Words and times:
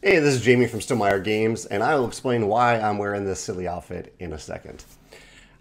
Hey, 0.00 0.20
this 0.20 0.36
is 0.36 0.46
Jamey 0.46 0.70
from 0.70 0.78
Stonemaier 0.78 1.24
Games, 1.24 1.66
and 1.66 1.82
I 1.82 1.96
will 1.96 2.06
explain 2.06 2.46
why 2.46 2.78
I'm 2.78 2.98
wearing 2.98 3.24
this 3.24 3.40
silly 3.40 3.66
outfit 3.66 4.14
in 4.20 4.32
a 4.32 4.38
second. 4.38 4.84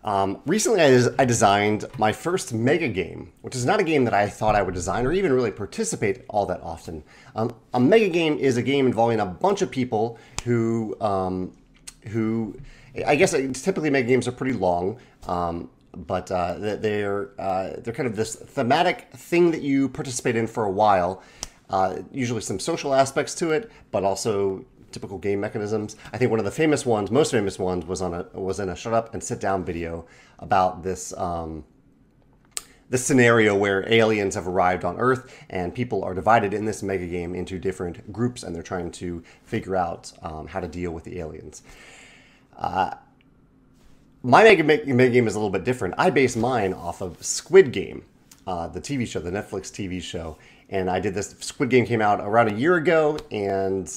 Um, 0.03 0.41
recently, 0.45 0.79
I, 0.79 0.91
des- 0.91 1.15
I, 1.17 1.25
designed 1.25 1.85
my 1.97 2.11
first 2.11 2.53
mega 2.53 2.87
game, 2.87 3.33
which 3.41 3.55
is 3.55 3.65
not 3.65 3.79
a 3.79 3.83
game 3.83 4.05
that 4.05 4.13
I 4.13 4.29
thought 4.29 4.53
I 4.53 4.61
would 4.61 4.75
design 4.75 5.07
or 5.07 5.11
even 5.11 5.33
really 5.33 5.49
participate 5.49 6.21
all 6.29 6.45
that 6.45 6.61
often. 6.61 7.03
Um, 7.35 7.55
a 7.73 7.79
mega 7.79 8.09
game 8.09 8.37
is 8.37 8.57
a 8.57 8.61
game 8.61 8.85
involving 8.85 9.19
a 9.19 9.25
bunch 9.25 9.63
of 9.63 9.71
people 9.71 10.19
who, 10.45 10.95
um, 11.01 11.51
who, 12.09 12.55
I 13.07 13.15
guess 13.15 13.31
typically 13.31 13.89
mega 13.89 14.07
games 14.07 14.27
are 14.27 14.33
pretty 14.33 14.53
long, 14.53 14.99
um, 15.27 15.67
but 15.93 16.29
uh, 16.29 16.53
they're 16.59 17.31
uh, 17.39 17.71
they're 17.79 17.93
kind 17.93 18.05
of 18.05 18.15
this 18.15 18.35
thematic 18.35 19.07
thing 19.13 19.49
that 19.49 19.63
you 19.63 19.89
participate 19.89 20.35
in 20.35 20.45
for 20.45 20.65
a 20.65 20.71
while. 20.71 21.23
Uh, 21.69 21.97
usually 22.11 22.41
some 22.41 22.59
social 22.59 22.93
aspects 22.93 23.35
to 23.35 23.51
it, 23.51 23.71
but 23.91 24.03
also 24.03 24.65
typical 24.91 25.17
game 25.17 25.39
mechanisms. 25.39 25.95
I 26.13 26.17
think 26.17 26.31
one 26.31 26.39
of 26.39 26.45
the 26.45 26.51
famous 26.51 26.85
ones, 26.85 27.11
most 27.11 27.31
famous 27.31 27.59
ones, 27.59 27.85
was 27.85 28.01
on 28.01 28.13
a 28.13 28.23
was 28.33 28.59
in 28.59 28.69
a 28.69 28.75
shut 28.75 28.93
up 28.93 29.13
and 29.13 29.23
sit 29.23 29.39
down 29.39 29.65
video 29.65 30.05
about 30.39 30.83
this. 30.83 31.15
Um, 31.17 31.65
this 32.89 33.05
scenario 33.05 33.53
where 33.53 33.91
aliens 33.91 34.35
have 34.35 34.47
arrived 34.47 34.85
on 34.85 34.97
Earth 34.97 35.33
and 35.49 35.75
people 35.75 36.05
are 36.05 36.13
divided 36.13 36.53
in 36.53 36.63
this 36.63 36.81
mega 36.81 37.05
game 37.05 37.35
into 37.35 37.59
different 37.59 38.13
groups 38.13 38.43
and 38.43 38.55
they're 38.55 38.63
trying 38.63 38.91
to 38.91 39.21
figure 39.43 39.75
out 39.75 40.13
um, 40.21 40.47
how 40.47 40.61
to 40.61 40.69
deal 40.69 40.91
with 40.91 41.03
the 41.03 41.19
aliens. 41.19 41.63
Uh, 42.55 42.91
my 44.23 44.43
mega, 44.43 44.63
mega 44.63 45.09
game 45.09 45.27
is 45.27 45.35
a 45.35 45.39
little 45.39 45.51
bit 45.51 45.63
different. 45.63 45.95
I 45.97 46.09
base 46.09 46.35
mine 46.35 46.73
off 46.73 47.01
of 47.01 47.23
Squid 47.23 47.71
Game, 47.73 48.05
uh, 48.45 48.67
the 48.67 48.81
TV 48.81 49.05
show, 49.05 49.19
the 49.19 49.31
Netflix 49.31 49.69
TV 49.69 50.01
show. 50.01 50.37
And 50.69 50.89
I 50.89 50.99
did 50.99 51.13
this. 51.13 51.35
Squid 51.39 51.69
Game 51.69 51.85
came 51.85 52.01
out 52.01 52.19
around 52.19 52.51
a 52.51 52.55
year 52.55 52.75
ago, 52.75 53.17
and 53.31 53.87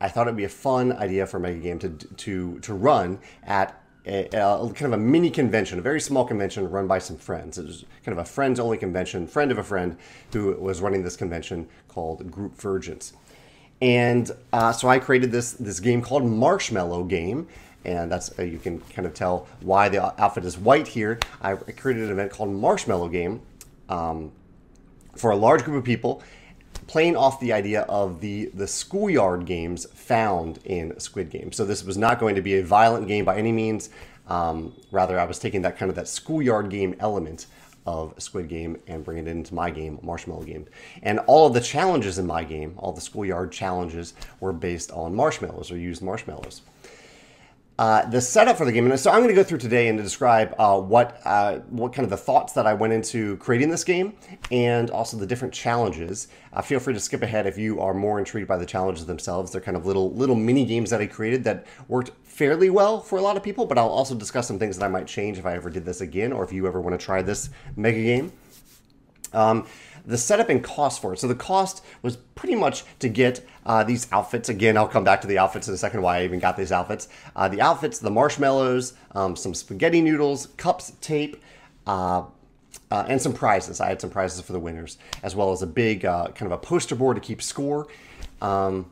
I 0.00 0.08
thought 0.08 0.26
it'd 0.26 0.36
be 0.36 0.44
a 0.44 0.48
fun 0.48 0.92
idea 0.92 1.26
for 1.26 1.38
mega 1.38 1.58
game 1.58 1.78
to 1.80 1.90
to 1.90 2.58
to 2.60 2.74
run 2.74 3.18
at 3.44 3.80
a, 4.06 4.26
a, 4.26 4.72
kind 4.72 4.92
of 4.92 4.92
a 4.92 5.02
mini 5.02 5.30
convention, 5.30 5.78
a 5.78 5.82
very 5.82 6.00
small 6.00 6.24
convention 6.24 6.68
run 6.70 6.86
by 6.86 6.98
some 6.98 7.16
friends. 7.16 7.58
It 7.58 7.66
was 7.66 7.84
kind 8.04 8.16
of 8.16 8.24
a 8.24 8.28
friends 8.28 8.60
only 8.60 8.78
convention, 8.78 9.26
friend 9.26 9.50
of 9.50 9.58
a 9.58 9.62
friend 9.62 9.96
who 10.32 10.52
was 10.54 10.80
running 10.80 11.02
this 11.02 11.16
convention 11.16 11.68
called 11.88 12.30
Group 12.30 12.56
Vergence. 12.56 13.12
And 13.82 14.30
uh, 14.52 14.72
so 14.72 14.88
I 14.88 14.98
created 14.98 15.32
this 15.32 15.52
this 15.52 15.80
game 15.80 16.02
called 16.02 16.24
Marshmallow 16.24 17.04
Game, 17.04 17.48
and 17.84 18.10
that's 18.10 18.36
uh, 18.38 18.42
you 18.42 18.58
can 18.58 18.80
kind 18.80 19.06
of 19.06 19.14
tell 19.14 19.46
why 19.60 19.88
the 19.88 20.20
outfit 20.20 20.44
is 20.44 20.56
white 20.56 20.88
here. 20.88 21.18
I 21.42 21.54
created 21.54 22.04
an 22.04 22.10
event 22.10 22.32
called 22.32 22.50
Marshmallow 22.50 23.08
Game 23.08 23.42
um, 23.88 24.32
for 25.16 25.30
a 25.30 25.36
large 25.36 25.64
group 25.64 25.78
of 25.78 25.84
people 25.84 26.22
playing 26.86 27.16
off 27.16 27.40
the 27.40 27.52
idea 27.52 27.82
of 27.82 28.20
the 28.20 28.46
the 28.54 28.66
schoolyard 28.66 29.44
games 29.44 29.86
found 29.94 30.58
in 30.64 30.98
Squid 31.00 31.30
Game. 31.30 31.52
So 31.52 31.64
this 31.64 31.84
was 31.84 31.96
not 31.96 32.20
going 32.20 32.34
to 32.36 32.42
be 32.42 32.58
a 32.58 32.64
violent 32.64 33.08
game 33.08 33.24
by 33.24 33.36
any 33.36 33.52
means. 33.52 33.90
Um, 34.28 34.74
rather, 34.90 35.18
I 35.18 35.24
was 35.24 35.38
taking 35.38 35.62
that 35.62 35.78
kind 35.78 35.88
of 35.88 35.96
that 35.96 36.08
schoolyard 36.08 36.68
game 36.70 36.96
element 36.98 37.46
of 37.86 38.14
Squid 38.18 38.48
Game 38.48 38.76
and 38.88 39.04
bringing 39.04 39.28
it 39.28 39.30
into 39.30 39.54
my 39.54 39.70
game, 39.70 39.98
Marshmallow 40.02 40.42
Game. 40.42 40.66
And 41.02 41.20
all 41.20 41.46
of 41.46 41.54
the 41.54 41.60
challenges 41.60 42.18
in 42.18 42.26
my 42.26 42.42
game, 42.42 42.74
all 42.78 42.92
the 42.92 43.00
schoolyard 43.00 43.52
challenges, 43.52 44.14
were 44.40 44.52
based 44.52 44.90
on 44.90 45.14
marshmallows 45.14 45.70
or 45.70 45.78
used 45.78 46.02
marshmallows. 46.02 46.62
Uh, 47.78 48.08
the 48.08 48.22
setup 48.22 48.56
for 48.56 48.64
the 48.64 48.72
game, 48.72 48.90
and 48.90 48.98
so 48.98 49.10
I'm 49.10 49.18
going 49.18 49.28
to 49.28 49.34
go 49.34 49.42
through 49.42 49.58
today 49.58 49.88
and 49.88 49.98
to 49.98 50.02
describe 50.02 50.54
uh, 50.58 50.80
what 50.80 51.20
uh, 51.26 51.58
what 51.68 51.92
kind 51.92 52.04
of 52.04 52.10
the 52.10 52.16
thoughts 52.16 52.54
that 52.54 52.66
I 52.66 52.72
went 52.72 52.94
into 52.94 53.36
creating 53.36 53.68
this 53.68 53.84
game, 53.84 54.14
and 54.50 54.90
also 54.90 55.18
the 55.18 55.26
different 55.26 55.52
challenges. 55.52 56.28
Uh, 56.54 56.62
feel 56.62 56.80
free 56.80 56.94
to 56.94 57.00
skip 57.00 57.20
ahead 57.20 57.46
if 57.46 57.58
you 57.58 57.78
are 57.80 57.92
more 57.92 58.18
intrigued 58.18 58.48
by 58.48 58.56
the 58.56 58.64
challenges 58.64 59.04
themselves. 59.04 59.52
They're 59.52 59.60
kind 59.60 59.76
of 59.76 59.84
little 59.84 60.10
little 60.14 60.36
mini 60.36 60.64
games 60.64 60.88
that 60.88 61.02
I 61.02 61.06
created 61.06 61.44
that 61.44 61.66
worked 61.86 62.12
fairly 62.24 62.70
well 62.70 62.98
for 62.98 63.18
a 63.18 63.22
lot 63.22 63.36
of 63.36 63.42
people. 63.42 63.66
But 63.66 63.76
I'll 63.76 63.88
also 63.88 64.14
discuss 64.14 64.48
some 64.48 64.58
things 64.58 64.78
that 64.78 64.84
I 64.84 64.88
might 64.88 65.06
change 65.06 65.36
if 65.36 65.44
I 65.44 65.52
ever 65.54 65.68
did 65.68 65.84
this 65.84 66.00
again, 66.00 66.32
or 66.32 66.44
if 66.44 66.54
you 66.54 66.66
ever 66.66 66.80
want 66.80 66.98
to 66.98 67.04
try 67.04 67.20
this 67.20 67.50
mega 67.76 68.02
game. 68.02 68.32
Um, 69.34 69.66
the 70.06 70.16
setup 70.16 70.48
and 70.48 70.62
cost 70.62 71.02
for 71.02 71.12
it. 71.12 71.18
So 71.18 71.28
the 71.28 71.34
cost 71.34 71.84
was 72.00 72.16
pretty 72.16 72.54
much 72.54 72.84
to 73.00 73.08
get 73.08 73.46
uh, 73.66 73.84
these 73.84 74.10
outfits. 74.12 74.48
Again, 74.48 74.76
I'll 74.76 74.88
come 74.88 75.04
back 75.04 75.20
to 75.20 75.26
the 75.26 75.38
outfits 75.38 75.68
in 75.68 75.74
a 75.74 75.76
second. 75.76 76.00
Why 76.00 76.18
I 76.18 76.24
even 76.24 76.38
got 76.38 76.56
these 76.56 76.72
outfits. 76.72 77.08
Uh, 77.34 77.48
the 77.48 77.60
outfits, 77.60 77.98
the 77.98 78.10
marshmallows, 78.10 78.94
um, 79.14 79.36
some 79.36 79.52
spaghetti 79.52 80.00
noodles, 80.00 80.46
cups, 80.56 80.92
tape. 81.00 81.42
Uh, 81.86 82.24
uh, 82.90 83.04
and 83.08 83.20
some 83.20 83.32
prizes. 83.32 83.80
I 83.80 83.88
had 83.88 84.00
some 84.00 84.10
prizes 84.10 84.40
for 84.42 84.52
the 84.52 84.60
winners, 84.60 84.98
as 85.22 85.34
well 85.34 85.50
as 85.52 85.62
a 85.62 85.66
big 85.66 86.04
uh, 86.04 86.28
kind 86.28 86.50
of 86.50 86.52
a 86.52 86.58
poster 86.58 86.94
board 86.94 87.16
to 87.16 87.20
keep 87.20 87.42
score, 87.42 87.88
um, 88.40 88.88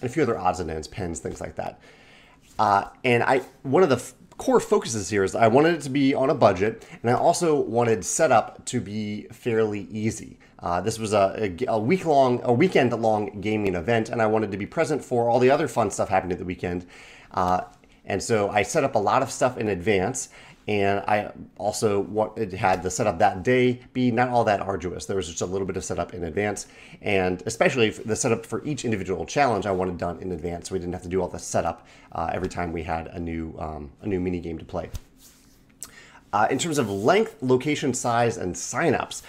and 0.00 0.08
a 0.10 0.12
few 0.12 0.22
other 0.22 0.38
odds 0.38 0.60
and 0.60 0.70
ends, 0.70 0.88
pens, 0.88 1.20
things 1.20 1.40
like 1.40 1.56
that. 1.56 1.78
Uh, 2.58 2.88
and 3.04 3.22
I 3.22 3.40
one 3.62 3.82
of 3.82 3.88
the 3.88 3.96
f- 3.96 4.14
core 4.38 4.60
focuses 4.60 5.10
here 5.10 5.24
is 5.24 5.34
I 5.34 5.48
wanted 5.48 5.74
it 5.74 5.82
to 5.82 5.90
be 5.90 6.14
on 6.14 6.30
a 6.30 6.34
budget, 6.34 6.86
and 7.02 7.10
I 7.10 7.14
also 7.14 7.60
wanted 7.60 8.04
setup 8.04 8.64
to 8.66 8.80
be 8.80 9.24
fairly 9.32 9.88
easy. 9.90 10.38
Uh, 10.58 10.80
this 10.80 10.98
was 10.98 11.12
a, 11.12 11.54
a, 11.60 11.72
a 11.72 11.78
week 11.78 12.06
long, 12.06 12.40
a 12.42 12.52
weekend 12.52 12.92
long 12.92 13.40
gaming 13.40 13.74
event, 13.74 14.08
and 14.08 14.22
I 14.22 14.26
wanted 14.26 14.50
to 14.52 14.56
be 14.56 14.66
present 14.66 15.04
for 15.04 15.28
all 15.28 15.38
the 15.38 15.50
other 15.50 15.68
fun 15.68 15.90
stuff 15.90 16.08
happening 16.08 16.32
at 16.32 16.38
the 16.38 16.44
weekend. 16.44 16.86
Uh, 17.32 17.62
and 18.06 18.22
so 18.22 18.50
I 18.50 18.62
set 18.62 18.84
up 18.84 18.94
a 18.94 18.98
lot 18.98 19.22
of 19.22 19.30
stuff 19.30 19.58
in 19.58 19.68
advance, 19.68 20.28
and 20.66 21.00
I 21.00 21.32
also 21.58 22.32
had 22.56 22.82
the 22.82 22.90
setup 22.90 23.18
that 23.18 23.42
day 23.42 23.80
be 23.92 24.10
not 24.10 24.28
all 24.28 24.44
that 24.44 24.60
arduous. 24.60 25.04
There 25.04 25.16
was 25.16 25.28
just 25.28 25.42
a 25.42 25.46
little 25.46 25.66
bit 25.66 25.76
of 25.76 25.84
setup 25.84 26.14
in 26.14 26.24
advance, 26.24 26.66
and 27.02 27.42
especially 27.44 27.90
the 27.90 28.16
setup 28.16 28.46
for 28.46 28.64
each 28.64 28.84
individual 28.84 29.26
challenge 29.26 29.66
I 29.66 29.72
wanted 29.72 29.98
done 29.98 30.20
in 30.20 30.32
advance, 30.32 30.68
so 30.68 30.74
we 30.74 30.78
didn't 30.78 30.94
have 30.94 31.02
to 31.02 31.08
do 31.08 31.20
all 31.20 31.28
the 31.28 31.38
setup 31.38 31.86
uh, 32.12 32.30
every 32.32 32.48
time 32.48 32.72
we 32.72 32.82
had 32.82 33.08
a 33.08 33.18
new 33.18 33.54
um, 33.58 33.90
a 34.00 34.06
new 34.06 34.20
mini 34.20 34.40
game 34.40 34.58
to 34.58 34.64
play. 34.64 34.90
Uh, 36.32 36.48
in 36.50 36.58
terms 36.58 36.78
of 36.78 36.90
length, 36.90 37.36
location, 37.42 37.94
size, 37.94 38.36
and 38.36 38.56
signups, 38.56 39.22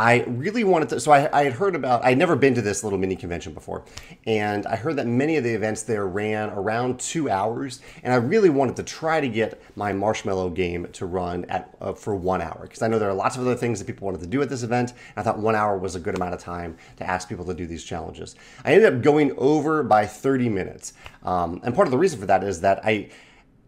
I 0.00 0.24
really 0.28 0.64
wanted 0.64 0.88
to. 0.88 1.00
So 1.00 1.12
I, 1.12 1.28
I, 1.38 1.44
had 1.44 1.52
heard 1.52 1.76
about. 1.76 2.02
I'd 2.02 2.16
never 2.16 2.34
been 2.34 2.54
to 2.54 2.62
this 2.62 2.82
little 2.82 2.98
mini 2.98 3.14
convention 3.14 3.52
before, 3.52 3.84
and 4.26 4.66
I 4.66 4.74
heard 4.74 4.96
that 4.96 5.06
many 5.06 5.36
of 5.36 5.44
the 5.44 5.52
events 5.52 5.82
there 5.82 6.06
ran 6.06 6.48
around 6.48 6.98
two 6.98 7.28
hours. 7.28 7.82
And 8.02 8.10
I 8.10 8.16
really 8.16 8.48
wanted 8.48 8.76
to 8.76 8.82
try 8.82 9.20
to 9.20 9.28
get 9.28 9.62
my 9.76 9.92
marshmallow 9.92 10.50
game 10.50 10.88
to 10.92 11.04
run 11.04 11.44
at 11.50 11.76
uh, 11.82 11.92
for 11.92 12.16
one 12.16 12.40
hour 12.40 12.60
because 12.62 12.80
I 12.80 12.88
know 12.88 12.98
there 12.98 13.10
are 13.10 13.14
lots 13.14 13.36
of 13.36 13.42
other 13.42 13.54
things 13.54 13.78
that 13.78 13.84
people 13.84 14.06
wanted 14.06 14.22
to 14.22 14.26
do 14.26 14.40
at 14.40 14.48
this 14.48 14.62
event. 14.62 14.92
And 14.92 15.18
I 15.18 15.22
thought 15.22 15.38
one 15.38 15.54
hour 15.54 15.76
was 15.76 15.96
a 15.96 16.00
good 16.00 16.14
amount 16.14 16.32
of 16.32 16.40
time 16.40 16.78
to 16.96 17.06
ask 17.06 17.28
people 17.28 17.44
to 17.44 17.52
do 17.52 17.66
these 17.66 17.84
challenges. 17.84 18.36
I 18.64 18.72
ended 18.72 18.94
up 18.94 19.02
going 19.02 19.34
over 19.36 19.82
by 19.82 20.06
30 20.06 20.48
minutes, 20.48 20.94
um, 21.24 21.60
and 21.62 21.74
part 21.74 21.86
of 21.86 21.92
the 21.92 21.98
reason 21.98 22.18
for 22.18 22.26
that 22.26 22.42
is 22.42 22.62
that 22.62 22.80
I. 22.86 23.10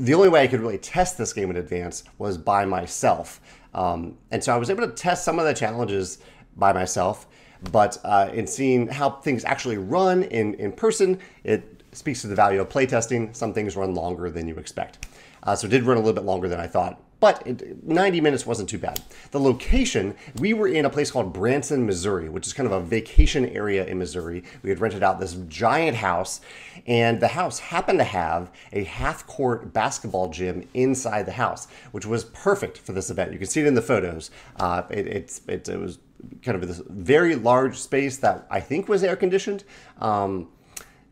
The 0.01 0.15
only 0.15 0.31
way 0.31 0.43
I 0.43 0.47
could 0.49 0.61
really 0.61 0.79
test 0.79 1.17
this 1.17 1.33
game 1.33 1.51
in 1.51 1.57
advance 1.57 2.03
was 2.19 2.37
by 2.37 2.65
myself. 2.65 3.41
Um, 3.75 4.19
and 4.31 4.43
so 4.43 4.55
I 4.55 4.57
was 4.57 4.71
able 4.71 4.87
to 4.87 4.93
test 4.93 5.25
some 5.25 5.39
of 5.39 5.45
the 5.47 5.55
challenges 5.55 6.19
by 6.57 6.73
myself, 6.73 7.27
but 7.71 7.99
uh, 8.05 8.31
in 8.33 8.47
seeing 8.47 8.89
how 8.89 9.11
things 9.11 9.45
actually 9.45 9.79
run 9.79 10.25
in, 10.25 10.55
in 10.55 10.73
person, 10.73 11.19
it 11.45 11.83
speaks 11.93 12.21
to 12.23 12.27
the 12.27 12.35
value 12.35 12.61
of 12.61 12.69
playtesting. 12.69 13.35
Some 13.35 13.53
things 13.53 13.77
run 13.77 13.95
longer 13.95 14.31
than 14.31 14.49
you 14.49 14.57
expect. 14.57 15.07
Uh, 15.43 15.57
so 15.57 15.67
it 15.67 15.71
did 15.71 15.85
run 15.85 15.97
a 15.97 16.01
little 16.01 16.15
bit 16.15 16.25
longer 16.25 16.49
than 16.49 16.61
I 16.61 16.67
thought, 16.67 17.01
but 17.23 17.41
it, 17.47 17.85
90 17.85 18.21
minutes 18.21 18.45
wasn't 18.45 18.69
too 18.69 18.79
bad. 18.79 19.01
The 19.31 19.39
location, 19.39 20.17
we 20.41 20.55
were 20.55 20.67
in 20.67 20.85
a 20.85 20.91
place 20.91 21.09
called 21.09 21.33
Branson, 21.33 21.87
Missouri, 21.87 22.29
which 22.29 22.49
is 22.49 22.53
kind 22.53 22.67
of 22.67 22.73
a 22.73 22.81
vacation 22.81 23.47
area 23.47 23.87
in 23.87 23.97
Missouri. 23.97 24.43
We 24.65 24.71
had 24.71 24.81
rented 24.81 25.05
out 25.05 25.21
this 25.21 25.35
giant 25.47 25.99
house, 25.99 26.41
and 26.85 27.21
the 27.21 27.29
house 27.29 27.61
happened 27.61 28.01
to 28.01 28.05
have 28.05 28.51
a 28.73 28.83
half 28.83 29.25
court 29.29 29.73
basketball 29.73 30.31
gym 30.31 30.69
inside 30.75 31.27
the 31.27 31.33
house, 31.33 31.69
which 31.93 32.07
was 32.07 32.25
perfect 32.25 32.79
for 32.79 32.91
this 32.93 33.09
event. 33.09 33.33
You 33.33 33.39
can 33.39 33.47
see 33.47 33.61
it 33.61 33.69
in 33.69 33.75
the 33.75 33.83
photos. 33.83 34.33
Uh, 34.59 34.83
it, 34.91 35.07
it's, 35.07 35.43
it, 35.47 35.69
it, 35.69 35.79
was 35.79 36.01
kind 36.43 36.61
of 36.61 36.67
this 36.67 36.83
very 36.89 37.37
large 37.37 37.79
space 37.79 38.17
that 38.17 38.49
I 38.51 38.59
think 38.59 38.89
was 38.89 39.05
air 39.05 39.15
conditioned, 39.15 39.63
um, 40.01 40.49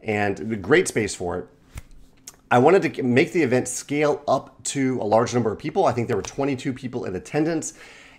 and 0.03 0.61
great 0.61 0.89
space 0.89 1.15
for 1.15 1.39
it. 1.39 1.49
I 2.53 2.59
wanted 2.59 2.95
to 2.95 3.03
make 3.05 3.33
the 3.33 3.43
event 3.43 3.69
scale 3.69 4.23
up 4.27 4.61
to 4.65 5.01
a 5.01 5.05
large 5.05 5.33
number 5.35 5.53
of 5.53 5.59
people. 5.59 5.87
I 5.87 5.93
think 5.93 6.09
there 6.09 6.17
were 6.17 6.23
22 6.23 6.73
people 6.73 7.05
in 7.05 7.15
attendance, 7.15 7.75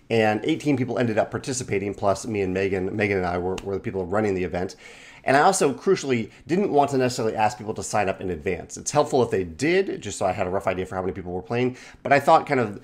and 0.08 0.40
18 0.44 0.78
people 0.78 0.98
ended 0.98 1.18
up 1.18 1.30
participating, 1.30 1.92
plus 1.92 2.26
me 2.26 2.40
and 2.40 2.54
Megan. 2.54 2.96
Megan 2.96 3.18
and 3.18 3.26
I 3.26 3.36
were, 3.36 3.56
were 3.62 3.74
the 3.74 3.80
people 3.80 4.06
running 4.06 4.34
the 4.34 4.44
event. 4.44 4.76
And 5.24 5.36
I 5.36 5.40
also, 5.40 5.74
crucially, 5.74 6.30
didn't 6.46 6.72
want 6.72 6.90
to 6.92 6.98
necessarily 6.98 7.36
ask 7.36 7.58
people 7.58 7.74
to 7.74 7.82
sign 7.82 8.08
up 8.08 8.22
in 8.22 8.30
advance. 8.30 8.78
It's 8.78 8.90
helpful 8.90 9.22
if 9.22 9.30
they 9.30 9.44
did, 9.44 10.00
just 10.00 10.16
so 10.16 10.24
I 10.24 10.32
had 10.32 10.46
a 10.46 10.50
rough 10.50 10.66
idea 10.66 10.86
for 10.86 10.94
how 10.94 11.02
many 11.02 11.12
people 11.12 11.32
were 11.32 11.42
playing. 11.42 11.76
But 12.02 12.14
I 12.14 12.18
thought 12.18 12.46
kind 12.46 12.58
of 12.58 12.82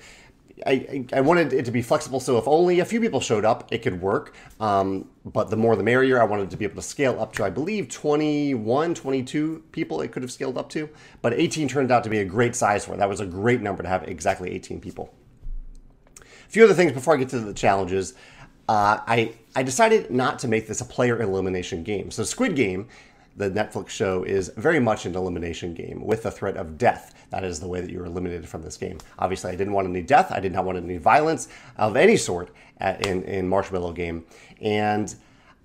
I, 0.65 1.05
I 1.13 1.21
wanted 1.21 1.53
it 1.53 1.65
to 1.65 1.71
be 1.71 1.81
flexible, 1.81 2.19
so 2.19 2.37
if 2.37 2.47
only 2.47 2.79
a 2.79 2.85
few 2.85 2.99
people 2.99 3.21
showed 3.21 3.45
up, 3.45 3.71
it 3.71 3.81
could 3.81 4.01
work. 4.01 4.35
Um, 4.59 5.09
but 5.25 5.49
the 5.49 5.57
more 5.57 5.75
the 5.75 5.83
merrier. 5.83 6.21
I 6.21 6.25
wanted 6.25 6.49
to 6.51 6.57
be 6.57 6.65
able 6.65 6.75
to 6.75 6.81
scale 6.81 7.19
up 7.19 7.33
to, 7.33 7.43
I 7.43 7.49
believe, 7.49 7.89
21, 7.89 8.95
22 8.95 9.63
people 9.71 10.01
it 10.01 10.11
could 10.11 10.23
have 10.23 10.31
scaled 10.31 10.57
up 10.57 10.69
to. 10.69 10.89
But 11.21 11.33
18 11.33 11.67
turned 11.67 11.91
out 11.91 12.03
to 12.03 12.09
be 12.09 12.19
a 12.19 12.25
great 12.25 12.55
size 12.55 12.85
for 12.85 12.93
it. 12.93 12.97
That 12.97 13.09
was 13.09 13.19
a 13.19 13.25
great 13.25 13.61
number 13.61 13.83
to 13.83 13.89
have 13.89 14.03
exactly 14.07 14.51
18 14.51 14.81
people. 14.81 15.13
A 16.19 16.49
few 16.49 16.63
other 16.63 16.73
things 16.73 16.91
before 16.91 17.13
I 17.13 17.17
get 17.17 17.29
to 17.29 17.39
the 17.39 17.53
challenges. 17.53 18.13
Uh, 18.67 18.99
I, 19.07 19.33
I 19.55 19.63
decided 19.63 20.11
not 20.11 20.39
to 20.39 20.47
make 20.47 20.67
this 20.67 20.81
a 20.81 20.85
player 20.85 21.21
elimination 21.21 21.83
game. 21.83 22.11
So, 22.11 22.23
Squid 22.23 22.55
Game 22.55 22.87
the 23.35 23.49
Netflix 23.49 23.89
show 23.89 24.23
is 24.23 24.51
very 24.57 24.79
much 24.79 25.05
an 25.05 25.15
elimination 25.15 25.73
game 25.73 26.05
with 26.05 26.23
the 26.23 26.31
threat 26.31 26.57
of 26.57 26.77
death. 26.77 27.13
That 27.29 27.43
is 27.43 27.59
the 27.59 27.67
way 27.67 27.81
that 27.81 27.89
you're 27.89 28.05
eliminated 28.05 28.47
from 28.47 28.61
this 28.61 28.77
game. 28.77 28.97
Obviously, 29.17 29.51
I 29.51 29.55
didn't 29.55 29.73
want 29.73 29.87
any 29.87 30.01
death. 30.01 30.31
I 30.31 30.39
did 30.39 30.51
not 30.51 30.65
want 30.65 30.77
any 30.77 30.97
violence 30.97 31.47
of 31.77 31.95
any 31.95 32.17
sort 32.17 32.49
in 32.81 33.23
in 33.23 33.47
Marshmallow 33.47 33.93
Game, 33.93 34.25
and 34.61 35.15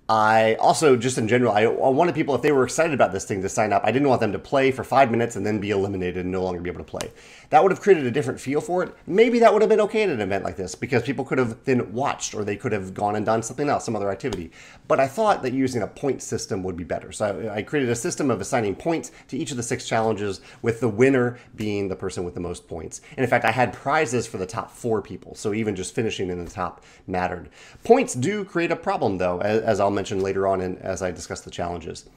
I 0.07 0.53
also, 0.55 0.95
just 0.95 1.17
in 1.17 1.27
general, 1.27 1.51
I, 1.51 1.65
wanted 1.65 2.13
people, 2.13 2.35
if 2.35 2.43
they 2.43 2.51
were 2.51 2.63
excited 2.63 2.93
about 2.93 3.11
this 3.11 3.25
thing, 3.25 3.41
to 3.41 3.49
sign 3.49 3.73
up. 3.73 3.81
I 3.83 3.91
didn't 3.91 4.07
want 4.07 4.21
them 4.21 4.33
to 4.33 4.39
play 4.39 4.69
for 4.69 4.83
five 4.83 5.09
minutes 5.09 5.35
and 5.35 5.43
then 5.43 5.59
be 5.59 5.71
eliminated 5.71 6.17
and 6.17 6.31
no 6.31 6.43
longer 6.43 6.61
be 6.61 6.69
able 6.69 6.83
to 6.83 6.91
play. 6.91 7.11
That 7.49 7.63
would 7.63 7.71
have 7.71 7.81
created 7.81 8.05
a 8.05 8.11
different 8.11 8.39
feel 8.39 8.61
for 8.61 8.83
it. 8.83 8.95
Maybe 9.07 9.39
that 9.39 9.51
would 9.51 9.63
have 9.63 9.69
been 9.69 9.81
okay 9.81 10.03
at 10.03 10.09
an 10.09 10.21
event 10.21 10.43
like 10.43 10.57
this 10.57 10.75
because 10.75 11.01
people 11.01 11.25
could 11.25 11.39
have 11.39 11.63
then 11.65 11.91
watched 11.91 12.35
or 12.35 12.43
they 12.43 12.55
could 12.55 12.71
have 12.71 12.93
gone 12.93 13.15
and 13.15 13.25
done 13.25 13.41
something 13.41 13.67
else, 13.67 13.83
some 13.83 13.95
other 13.95 14.11
activity. 14.11 14.51
But 14.87 14.99
I 14.99 15.07
thought 15.07 15.41
that 15.41 15.53
using 15.53 15.81
a 15.81 15.87
point 15.87 16.21
system 16.21 16.61
would 16.61 16.77
be 16.77 16.83
better. 16.83 17.11
So 17.11 17.51
I, 17.51 17.63
created 17.63 17.89
a 17.89 17.95
system 17.95 18.29
of 18.29 18.41
assigning 18.41 18.75
points 18.75 19.11
to 19.29 19.37
each 19.37 19.49
of 19.49 19.57
the 19.57 19.63
six 19.63 19.87
challenges, 19.87 20.39
with 20.61 20.81
the 20.81 20.89
winner 20.89 21.39
being 21.55 21.87
the 21.87 21.95
person 21.95 22.23
with 22.23 22.35
the 22.35 22.39
most 22.39 22.67
points. 22.67 23.01
And 23.17 23.23
in 23.23 23.29
fact, 23.29 23.43
I 23.43 23.51
had 23.51 23.73
prizes 23.73 24.27
for 24.27 24.37
the 24.37 24.45
top 24.45 24.69
four 24.69 25.01
people. 25.01 25.33
So 25.33 25.51
even 25.55 25.75
just 25.75 25.95
finishing 25.95 26.29
in 26.29 26.45
the 26.45 26.51
top 26.51 26.83
mattered. 27.07 27.49
Points 27.83 28.13
do 28.13 28.45
create 28.45 28.71
a 28.71 28.75
problem, 28.75 29.17
though, 29.17 29.41
as 29.41 29.79
I'll 29.79 29.94
mention 29.95 30.19
later 30.21 30.47
on 30.47 30.61
in, 30.61 30.77
as 30.79 31.01
I 31.01 31.11
discuss 31.11 31.41
the 31.41 31.51
challenges. 31.51 32.09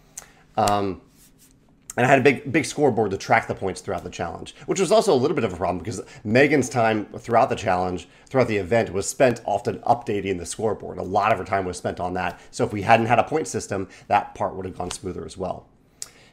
Um, 0.56 1.00
and 1.96 2.06
I 2.06 2.10
had 2.10 2.20
a 2.20 2.22
big 2.22 2.52
big 2.52 2.64
scoreboard 2.64 3.10
to 3.10 3.16
track 3.16 3.48
the 3.48 3.56
points 3.56 3.80
throughout 3.80 4.04
the 4.04 4.10
challenge, 4.10 4.54
which 4.66 4.78
was 4.78 4.92
also 4.92 5.12
a 5.12 5.16
little 5.16 5.34
bit 5.34 5.42
of 5.42 5.52
a 5.52 5.56
problem 5.56 5.78
because 5.78 6.00
Megan's 6.22 6.68
time 6.68 7.06
throughout 7.18 7.48
the 7.48 7.56
challenge, 7.56 8.08
throughout 8.26 8.46
the 8.46 8.56
event, 8.56 8.92
was 8.92 9.08
spent 9.08 9.40
often 9.44 9.80
updating 9.80 10.38
the 10.38 10.46
scoreboard. 10.46 10.98
A 10.98 11.02
lot 11.02 11.32
of 11.32 11.38
her 11.38 11.44
time 11.44 11.64
was 11.64 11.76
spent 11.76 11.98
on 11.98 12.14
that. 12.14 12.38
So 12.52 12.64
if 12.64 12.72
we 12.72 12.82
hadn't 12.82 13.06
had 13.06 13.18
a 13.18 13.24
point 13.24 13.48
system, 13.48 13.88
that 14.06 14.36
part 14.36 14.54
would 14.54 14.64
have 14.64 14.78
gone 14.78 14.92
smoother 14.92 15.26
as 15.26 15.36
well. 15.36 15.66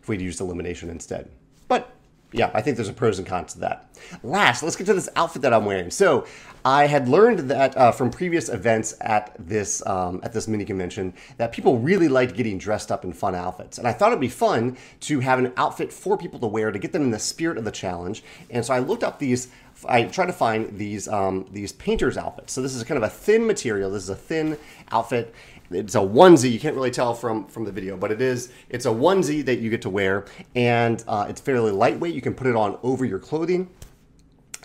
If 0.02 0.08
we'd 0.08 0.22
used 0.22 0.40
elimination 0.40 0.92
instead. 0.92 1.32
Yeah, 2.36 2.52
I 2.54 2.62
think 2.62 2.76
there's 2.76 2.90
a 2.90 2.94
pros 2.94 3.18
and 3.18 3.28
cons 3.28 3.54
to 3.54 3.60
that. 3.60 3.88
Last, 4.22 4.62
let's 4.62 4.76
get 4.76 4.88
to 4.88 4.94
this 4.94 5.10
outfit 5.16 5.42
that 5.44 5.54
I'm 5.54 5.66
wearing. 5.66 5.90
So, 5.90 6.26
I 6.66 6.88
had 6.88 7.08
learned 7.08 7.40
that 7.52 7.78
uh, 7.78 7.92
from 7.92 8.10
previous 8.10 8.50
events 8.50 8.96
at 9.00 9.36
this 9.38 9.86
um, 9.86 10.20
at 10.24 10.34
this 10.34 10.48
mini 10.48 10.66
convention 10.66 11.14
that 11.38 11.52
people 11.52 11.78
really 11.78 12.08
liked 12.08 12.36
getting 12.36 12.58
dressed 12.58 12.92
up 12.92 13.06
in 13.06 13.14
fun 13.14 13.36
outfits, 13.36 13.78
and 13.78 13.88
I 13.88 13.94
thought 13.94 14.08
it'd 14.08 14.20
be 14.20 14.28
fun 14.30 14.76
to 15.02 15.20
have 15.20 15.38
an 15.38 15.54
outfit 15.58 15.94
for 15.94 16.18
people 16.18 16.40
to 16.40 16.48
wear 16.48 16.72
to 16.72 16.80
get 16.80 16.92
them 16.92 17.04
in 17.04 17.12
the 17.12 17.20
spirit 17.20 17.60
of 17.60 17.66
the 17.66 17.72
challenge. 17.72 18.24
And 18.50 18.66
so 18.66 18.74
I 18.74 18.80
looked 18.80 19.04
up 19.04 19.20
these. 19.20 19.48
I 19.88 20.06
tried 20.06 20.28
to 20.28 20.34
find 20.34 20.76
these 20.76 21.08
um, 21.08 21.46
these 21.52 21.72
painters 21.72 22.18
outfits. 22.18 22.52
So 22.52 22.64
this 22.64 22.74
is 22.74 22.84
kind 22.84 22.98
of 22.98 23.04
a 23.04 23.10
thin 23.10 23.46
material. 23.46 23.92
This 23.92 24.04
is 24.04 24.10
a 24.10 24.16
thin 24.16 24.58
outfit, 24.92 25.36
it's 25.72 25.96
a 25.96 26.00
onesie. 26.00 26.52
You 26.52 26.60
can't 26.60 26.76
really 26.76 26.92
tell 26.92 27.14
from 27.14 27.48
from 27.48 27.66
the 27.66 27.72
video, 27.72 27.98
but 27.98 28.12
it 28.12 28.22
is. 28.22 28.52
It's 28.70 28.86
a 28.86 28.90
onesie 28.90 29.44
that 29.46 29.60
you 29.60 29.70
get 29.70 29.82
to 29.84 29.90
wear, 29.90 30.26
and 30.56 31.04
uh, 31.08 31.28
it's 31.30 31.42
fairly 31.42 31.72
lightweight. 31.72 32.14
You 32.14 32.22
can 32.22 32.34
put 32.34 32.48
it 32.48 32.56
on 32.56 32.78
over 32.84 33.06
your 33.06 33.20
clothing. 33.20 33.70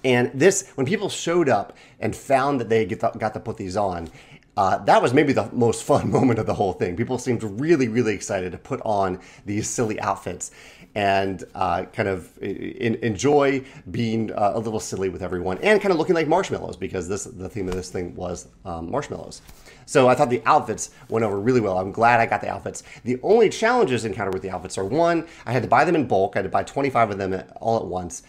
And 0.03 0.31
this, 0.33 0.71
when 0.77 0.87
people 0.87 1.11
showed 1.11 1.49
up 1.49 1.77
and 1.99 2.17
found 2.17 2.59
that 2.61 2.71
they 2.71 2.87
the, 2.87 3.11
got 3.19 3.35
to 3.35 3.41
put 3.41 3.59
these 3.59 3.77
on, 3.77 4.09
uh, 4.57 4.79
that 4.79 5.01
was 5.01 5.15
maybe 5.15 5.33
the 5.33 5.49
most 5.53 5.85
fun 5.91 6.11
moment 6.11 6.39
of 6.39 6.47
the 6.47 6.55
whole 6.55 6.73
thing. 6.73 6.97
People 6.97 7.19
seemed 7.19 7.43
really, 7.43 7.89
really 7.89 8.15
excited 8.15 8.53
to 8.53 8.59
put 8.59 8.81
on 8.85 9.21
these 9.47 9.69
silly 9.69 10.01
outfits 10.01 10.51
and 10.95 11.45
uh, 11.55 11.85
kind 11.93 12.09
of 12.09 12.37
in, 12.43 12.97
enjoy 12.97 13.65
being 13.91 14.33
uh, 14.33 14.53
a 14.55 14.59
little 14.59 14.81
silly 14.81 15.09
with 15.09 15.23
everyone 15.23 15.57
and 15.59 15.81
kind 15.81 15.93
of 15.93 15.99
looking 15.99 16.17
like 16.17 16.27
marshmallows 16.27 16.77
because 16.77 17.09
this 17.09 17.25
the 17.25 17.49
theme 17.49 17.69
of 17.69 17.75
this 17.75 17.91
thing 17.91 18.15
was 18.17 18.49
um, 18.65 18.91
marshmallows. 18.91 19.41
So 19.91 20.09
I 20.09 20.15
thought 20.15 20.31
the 20.31 20.41
outfits 20.47 20.91
went 21.09 21.25
over 21.25 21.41
really 21.41 21.61
well. 21.61 21.77
I'm 21.77 21.91
glad 21.91 22.21
I 22.21 22.27
got 22.27 22.43
the 22.43 22.49
outfits. 22.49 22.85
The 23.03 23.19
only 23.25 23.49
challenges 23.49 24.05
encountered 24.05 24.35
with 24.35 24.43
the 24.45 24.51
outfits 24.51 24.79
are 24.79 24.85
one, 24.85 25.27
I 25.45 25.51
had 25.51 25.65
to 25.65 25.69
buy 25.69 25.85
them 25.85 25.97
in 25.97 26.07
bulk. 26.07 26.37
I 26.37 26.39
had 26.39 26.43
to 26.45 26.49
buy 26.49 26.63
25 26.63 27.11
of 27.11 27.19
them 27.19 27.43
all 27.57 27.77
at 27.77 27.87
once 27.87 28.23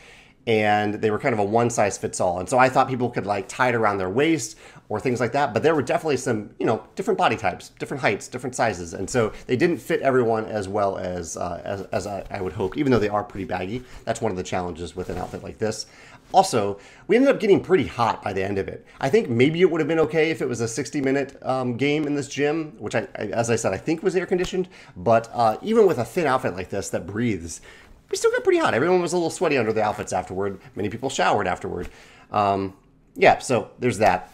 and 0.47 0.95
they 0.95 1.11
were 1.11 1.19
kind 1.19 1.33
of 1.33 1.39
a 1.39 1.43
one 1.43 1.69
size 1.69 1.97
fits 1.97 2.19
all. 2.19 2.39
And 2.39 2.49
so 2.49 2.57
I 2.57 2.69
thought 2.69 2.87
people 2.87 3.09
could 3.09 3.25
like 3.25 3.47
tie 3.47 3.69
it 3.69 3.75
around 3.75 3.99
their 3.99 4.09
waist 4.09 4.57
or 4.89 4.99
things 4.99 5.19
like 5.19 5.31
that. 5.33 5.53
But 5.53 5.63
there 5.63 5.75
were 5.75 5.81
definitely 5.81 6.17
some, 6.17 6.49
you 6.59 6.65
know, 6.65 6.83
different 6.95 7.17
body 7.17 7.37
types, 7.37 7.69
different 7.79 8.01
heights, 8.01 8.27
different 8.27 8.55
sizes, 8.55 8.93
and 8.93 9.09
so 9.09 9.31
they 9.45 9.55
didn't 9.55 9.77
fit 9.77 10.01
everyone 10.01 10.45
as 10.45 10.67
well 10.67 10.97
as 10.97 11.37
uh, 11.37 11.61
as, 11.63 11.81
as 11.83 12.07
I, 12.07 12.25
I, 12.29 12.41
would 12.41 12.53
hope. 12.53 12.77
Even 12.77 12.91
though 12.91 12.99
they 12.99 13.09
are 13.09 13.23
pretty 13.23 13.45
baggy, 13.45 13.83
that's 14.03 14.19
one 14.19 14.31
of 14.31 14.37
the 14.37 14.43
challenges 14.43 14.95
with 14.95 15.09
an 15.09 15.17
outfit 15.17 15.43
like 15.43 15.59
this. 15.59 15.85
Also, 16.33 16.79
we 17.07 17.15
ended 17.15 17.29
up 17.33 17.39
getting 17.39 17.61
pretty 17.61 17.87
hot 17.87 18.23
by 18.23 18.33
the 18.33 18.43
end 18.43 18.57
of 18.57 18.67
it. 18.67 18.85
I 18.99 19.09
think 19.09 19.29
maybe 19.29 19.61
it 19.61 19.69
would 19.69 19.81
have 19.81 19.87
been 19.87 19.99
okay 19.99 20.29
if 20.29 20.41
it 20.41 20.47
was 20.47 20.61
a 20.61 20.67
60 20.67 21.01
minute 21.01 21.37
um, 21.43 21.77
game 21.77 22.05
in 22.05 22.15
this 22.15 22.27
gym, 22.27 22.73
which 22.79 22.95
I, 22.95 23.01
as 23.15 23.49
I 23.49 23.55
said, 23.55 23.73
I 23.73 23.77
think 23.77 24.03
was 24.03 24.15
air 24.15 24.25
conditioned. 24.25 24.69
But 24.95 25.29
uh, 25.33 25.57
even 25.61 25.87
with 25.87 25.97
a 25.97 26.05
thin 26.05 26.27
outfit 26.27 26.55
like 26.55 26.69
this 26.69 26.89
that 26.89 27.05
breathes, 27.05 27.61
we 28.09 28.17
still 28.17 28.31
got 28.31 28.43
pretty 28.43 28.59
hot. 28.59 28.73
Everyone 28.73 29.01
was 29.01 29.13
a 29.13 29.17
little 29.17 29.29
sweaty 29.29 29.57
under 29.57 29.73
the 29.73 29.81
outfits 29.81 30.13
afterward. 30.13 30.59
Many 30.75 30.89
people 30.89 31.09
showered 31.09 31.47
afterward. 31.47 31.89
Um, 32.31 32.75
yeah, 33.15 33.39
so 33.39 33.71
there's 33.79 33.97
that. 33.99 34.33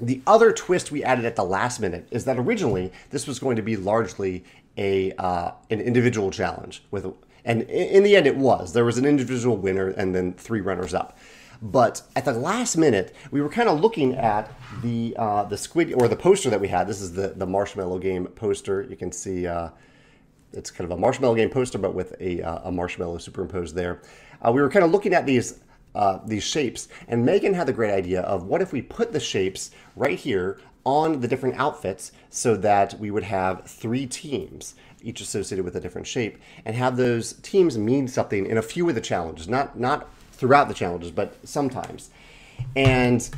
The 0.00 0.20
other 0.26 0.52
twist 0.52 0.90
we 0.90 1.04
added 1.04 1.24
at 1.24 1.36
the 1.36 1.44
last 1.44 1.78
minute 1.78 2.08
is 2.10 2.24
that 2.24 2.38
originally 2.38 2.92
this 3.10 3.26
was 3.26 3.38
going 3.38 3.56
to 3.56 3.62
be 3.62 3.76
largely 3.76 4.44
a 4.76 5.12
uh, 5.12 5.52
an 5.70 5.80
individual 5.80 6.30
challenge 6.30 6.82
with, 6.90 7.06
and 7.44 7.62
in 7.62 8.02
the 8.02 8.16
end 8.16 8.26
it 8.26 8.36
was. 8.36 8.72
There 8.72 8.84
was 8.84 8.98
an 8.98 9.04
individual 9.04 9.56
winner 9.56 9.88
and 9.88 10.14
then 10.14 10.32
three 10.32 10.60
runners 10.60 10.94
up. 10.94 11.18
But 11.62 12.02
at 12.16 12.24
the 12.24 12.32
last 12.32 12.76
minute, 12.76 13.14
we 13.30 13.40
were 13.40 13.48
kind 13.48 13.68
of 13.68 13.80
looking 13.80 14.16
at 14.16 14.50
the 14.82 15.14
uh, 15.16 15.44
the 15.44 15.56
squid 15.56 15.94
or 15.94 16.08
the 16.08 16.16
poster 16.16 16.50
that 16.50 16.60
we 16.60 16.66
had. 16.66 16.88
This 16.88 17.00
is 17.00 17.12
the 17.12 17.28
the 17.28 17.46
marshmallow 17.46 18.00
game 18.00 18.26
poster. 18.26 18.82
You 18.82 18.96
can 18.96 19.12
see 19.12 19.46
uh, 19.46 19.68
it's 20.52 20.72
kind 20.72 20.90
of 20.90 20.98
a 20.98 21.00
marshmallow 21.00 21.36
game 21.36 21.50
poster, 21.50 21.78
but 21.78 21.94
with 21.94 22.14
a, 22.20 22.42
uh, 22.42 22.68
a 22.68 22.72
marshmallow 22.72 23.18
superimposed 23.18 23.76
there. 23.76 24.02
Uh, 24.44 24.50
we 24.52 24.60
were 24.60 24.68
kind 24.68 24.84
of 24.84 24.90
looking 24.90 25.14
at 25.14 25.24
these 25.24 25.60
uh, 25.94 26.18
these 26.26 26.42
shapes, 26.42 26.88
and 27.06 27.24
Megan 27.24 27.54
had 27.54 27.68
the 27.68 27.72
great 27.72 27.92
idea 27.92 28.22
of 28.22 28.44
what 28.44 28.60
if 28.60 28.72
we 28.72 28.82
put 28.82 29.12
the 29.12 29.20
shapes 29.20 29.70
right 29.94 30.18
here 30.18 30.58
on 30.84 31.20
the 31.20 31.28
different 31.28 31.54
outfits 31.60 32.10
so 32.28 32.56
that 32.56 32.98
we 32.98 33.12
would 33.12 33.22
have 33.22 33.64
three 33.66 34.04
teams, 34.06 34.74
each 35.00 35.20
associated 35.20 35.64
with 35.64 35.76
a 35.76 35.80
different 35.80 36.08
shape, 36.08 36.38
and 36.64 36.74
have 36.74 36.96
those 36.96 37.34
teams 37.34 37.78
mean 37.78 38.08
something 38.08 38.46
in 38.46 38.58
a 38.58 38.62
few 38.62 38.88
of 38.88 38.96
the 38.96 39.00
challenges, 39.00 39.48
not 39.48 39.78
not 39.78 40.08
throughout 40.42 40.66
the 40.66 40.74
challenges, 40.74 41.12
but 41.12 41.36
sometimes. 41.44 42.10
And 42.74 43.30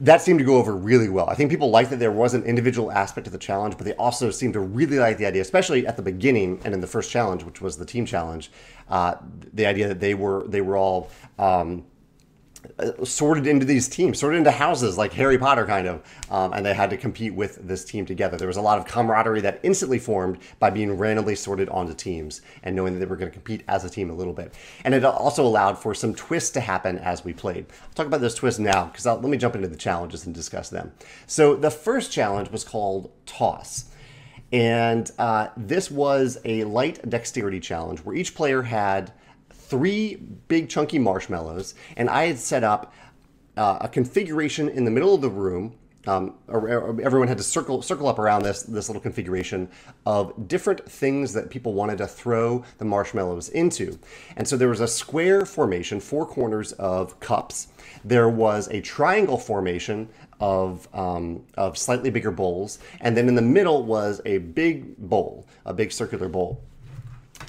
that 0.00 0.20
seemed 0.20 0.40
to 0.40 0.44
go 0.44 0.56
over 0.56 0.74
really 0.74 1.08
well. 1.08 1.30
I 1.30 1.36
think 1.36 1.50
people 1.50 1.70
liked 1.70 1.90
that 1.90 2.00
there 2.00 2.10
was 2.10 2.34
an 2.34 2.42
individual 2.42 2.90
aspect 2.90 3.26
to 3.26 3.30
the 3.30 3.38
challenge, 3.38 3.76
but 3.76 3.84
they 3.86 3.94
also 3.94 4.32
seemed 4.32 4.54
to 4.54 4.60
really 4.60 4.98
like 4.98 5.18
the 5.18 5.26
idea, 5.26 5.40
especially 5.40 5.86
at 5.86 5.96
the 5.96 6.02
beginning 6.02 6.60
and 6.64 6.74
in 6.74 6.80
the 6.80 6.88
first 6.88 7.12
challenge, 7.12 7.44
which 7.44 7.60
was 7.60 7.78
the 7.78 7.86
team 7.86 8.04
challenge. 8.06 8.50
Uh, 8.90 9.14
the 9.54 9.66
idea 9.66 9.86
that 9.86 10.00
they 10.00 10.14
were 10.14 10.42
they 10.48 10.60
were 10.60 10.76
all 10.76 11.10
um, 11.38 11.84
sorted 13.04 13.46
into 13.46 13.64
these 13.64 13.88
teams, 13.88 14.18
sorted 14.18 14.38
into 14.38 14.50
houses 14.50 14.98
like 14.98 15.12
Harry 15.12 15.38
Potter 15.38 15.64
kind 15.64 15.86
of, 15.86 16.02
um, 16.30 16.52
and 16.52 16.64
they 16.64 16.74
had 16.74 16.90
to 16.90 16.96
compete 16.96 17.34
with 17.34 17.66
this 17.66 17.84
team 17.84 18.04
together. 18.04 18.36
There 18.36 18.48
was 18.48 18.56
a 18.56 18.62
lot 18.62 18.78
of 18.78 18.86
camaraderie 18.86 19.40
that 19.42 19.60
instantly 19.62 19.98
formed 19.98 20.38
by 20.58 20.70
being 20.70 20.92
randomly 20.92 21.34
sorted 21.34 21.68
onto 21.68 21.94
teams 21.94 22.40
and 22.62 22.74
knowing 22.74 22.94
that 22.94 23.00
they 23.00 23.06
were 23.06 23.16
going 23.16 23.30
to 23.30 23.34
compete 23.34 23.62
as 23.68 23.84
a 23.84 23.90
team 23.90 24.10
a 24.10 24.14
little 24.14 24.32
bit. 24.32 24.54
And 24.84 24.94
it 24.94 25.04
also 25.04 25.44
allowed 25.44 25.78
for 25.78 25.94
some 25.94 26.14
twists 26.14 26.50
to 26.50 26.60
happen 26.60 26.98
as 26.98 27.24
we 27.24 27.32
played. 27.32 27.66
I'll 27.82 27.94
talk 27.94 28.06
about 28.06 28.20
those 28.20 28.34
twists 28.34 28.60
now 28.60 28.86
because 28.86 29.06
let 29.06 29.22
me 29.22 29.38
jump 29.38 29.54
into 29.54 29.68
the 29.68 29.76
challenges 29.76 30.26
and 30.26 30.34
discuss 30.34 30.68
them. 30.68 30.92
So 31.26 31.54
the 31.54 31.70
first 31.70 32.12
challenge 32.12 32.50
was 32.50 32.64
called 32.64 33.10
Toss. 33.26 33.86
And 34.50 35.10
uh, 35.18 35.48
this 35.56 35.90
was 35.90 36.38
a 36.44 36.64
light 36.64 37.08
dexterity 37.08 37.60
challenge 37.60 38.00
where 38.00 38.16
each 38.16 38.34
player 38.34 38.62
had 38.62 39.12
three 39.68 40.16
big 40.48 40.68
chunky 40.68 40.98
marshmallows, 40.98 41.74
and 41.96 42.08
I 42.08 42.26
had 42.26 42.38
set 42.38 42.64
up 42.64 42.92
uh, 43.56 43.78
a 43.82 43.88
configuration 43.88 44.68
in 44.68 44.84
the 44.84 44.90
middle 44.90 45.14
of 45.14 45.20
the 45.20 45.30
room. 45.30 45.74
Um, 46.06 46.34
everyone 46.48 47.28
had 47.28 47.36
to 47.36 47.44
circle 47.44 47.82
circle 47.82 48.08
up 48.08 48.18
around 48.18 48.42
this 48.42 48.62
this 48.62 48.88
little 48.88 49.02
configuration 49.02 49.68
of 50.06 50.48
different 50.48 50.88
things 50.90 51.34
that 51.34 51.50
people 51.50 51.74
wanted 51.74 51.98
to 51.98 52.06
throw 52.06 52.64
the 52.78 52.86
marshmallows 52.86 53.50
into, 53.50 53.98
and 54.36 54.48
so 54.48 54.56
there 54.56 54.68
was 54.68 54.80
a 54.80 54.88
square 54.88 55.44
formation, 55.44 56.00
four 56.00 56.24
corners 56.24 56.72
of 56.72 57.20
cups. 57.20 57.68
There 58.04 58.28
was 58.28 58.68
a 58.68 58.80
triangle 58.80 59.36
formation 59.36 60.08
of 60.40 60.88
um, 60.94 61.44
of 61.58 61.76
slightly 61.76 62.10
bigger 62.10 62.30
bowls, 62.30 62.78
and 63.00 63.14
then 63.14 63.28
in 63.28 63.34
the 63.34 63.42
middle 63.42 63.84
was 63.84 64.22
a 64.24 64.38
big 64.38 64.96
bowl, 64.96 65.46
a 65.66 65.74
big 65.74 65.92
circular 65.92 66.28
bowl. 66.28 66.62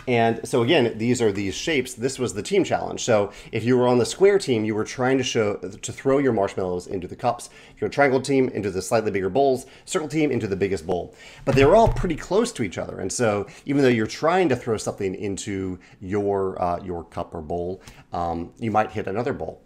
And 0.09 0.39
so 0.43 0.63
again, 0.63 0.97
these 0.97 1.21
are 1.21 1.31
these 1.31 1.53
shapes. 1.53 1.93
This 1.93 2.17
was 2.17 2.33
the 2.33 2.41
team 2.41 2.63
challenge. 2.63 3.03
So 3.03 3.31
if 3.51 3.63
you 3.63 3.77
were 3.77 3.87
on 3.87 3.99
the 3.99 4.07
square 4.07 4.39
team, 4.39 4.65
you 4.65 4.73
were 4.73 4.83
trying 4.83 5.19
to 5.19 5.23
show 5.23 5.57
to 5.57 5.93
throw 5.93 6.17
your 6.17 6.33
marshmallows 6.33 6.87
into 6.87 7.07
the 7.07 7.15
cups. 7.15 7.51
If 7.77 7.91
triangle 7.91 8.19
team, 8.19 8.49
into 8.49 8.71
the 8.71 8.81
slightly 8.81 9.11
bigger 9.11 9.29
bowls. 9.29 9.67
Circle 9.85 10.07
team 10.07 10.31
into 10.31 10.47
the 10.47 10.55
biggest 10.55 10.87
bowl. 10.87 11.13
But 11.45 11.53
they 11.53 11.63
were 11.63 11.75
all 11.75 11.89
pretty 11.89 12.15
close 12.15 12.51
to 12.53 12.63
each 12.63 12.79
other. 12.79 12.99
And 12.99 13.13
so 13.13 13.45
even 13.67 13.83
though 13.83 13.89
you're 13.89 14.07
trying 14.07 14.49
to 14.49 14.55
throw 14.55 14.77
something 14.77 15.13
into 15.13 15.77
your 16.01 16.59
uh, 16.59 16.81
your 16.83 17.03
cup 17.03 17.35
or 17.35 17.41
bowl, 17.41 17.79
um, 18.11 18.51
you 18.57 18.71
might 18.71 18.89
hit 18.89 19.05
another 19.05 19.33
bowl. 19.33 19.61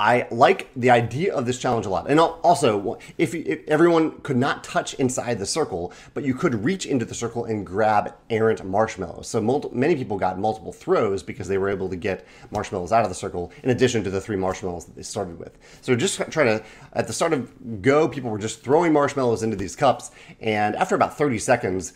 I 0.00 0.26
like 0.30 0.70
the 0.74 0.88
idea 0.88 1.34
of 1.34 1.44
this 1.44 1.58
challenge 1.58 1.84
a 1.84 1.90
lot. 1.90 2.08
And 2.08 2.18
also, 2.18 2.98
if, 3.18 3.34
if, 3.34 3.68
everyone 3.68 4.12
could 4.22 4.38
not 4.38 4.64
touch 4.64 4.94
inside 4.94 5.38
the 5.38 5.44
circle, 5.44 5.92
but 6.14 6.24
you 6.24 6.32
could 6.32 6.64
reach 6.64 6.86
into 6.86 7.04
the 7.04 7.12
circle 7.12 7.44
and 7.44 7.66
grab 7.66 8.14
errant 8.30 8.64
marshmallows. 8.64 9.28
So 9.28 9.42
many 9.74 9.94
people 9.94 10.16
got 10.16 10.38
multiple 10.38 10.72
throws 10.72 11.22
because 11.22 11.48
they 11.48 11.58
were 11.58 11.68
able 11.68 11.90
to 11.90 11.96
get 11.96 12.26
marshmallows 12.50 12.92
out 12.92 13.02
of 13.02 13.10
the 13.10 13.14
circle 13.14 13.52
in 13.62 13.68
addition 13.68 14.02
to 14.04 14.10
the 14.10 14.22
three 14.22 14.36
marshmallows 14.36 14.86
that 14.86 14.96
they 14.96 15.02
started 15.02 15.38
with. 15.38 15.58
So 15.82 15.94
just 15.94 16.16
trying 16.30 16.58
to, 16.58 16.64
at 16.94 17.06
the 17.06 17.12
start 17.12 17.34
of 17.34 17.82
Go, 17.82 18.08
people 18.08 18.30
were 18.30 18.38
just 18.38 18.62
throwing 18.62 18.94
marshmallows 18.94 19.42
into 19.42 19.56
these 19.56 19.76
cups. 19.76 20.12
And 20.40 20.76
after 20.76 20.94
about 20.94 21.18
30 21.18 21.38
seconds, 21.38 21.92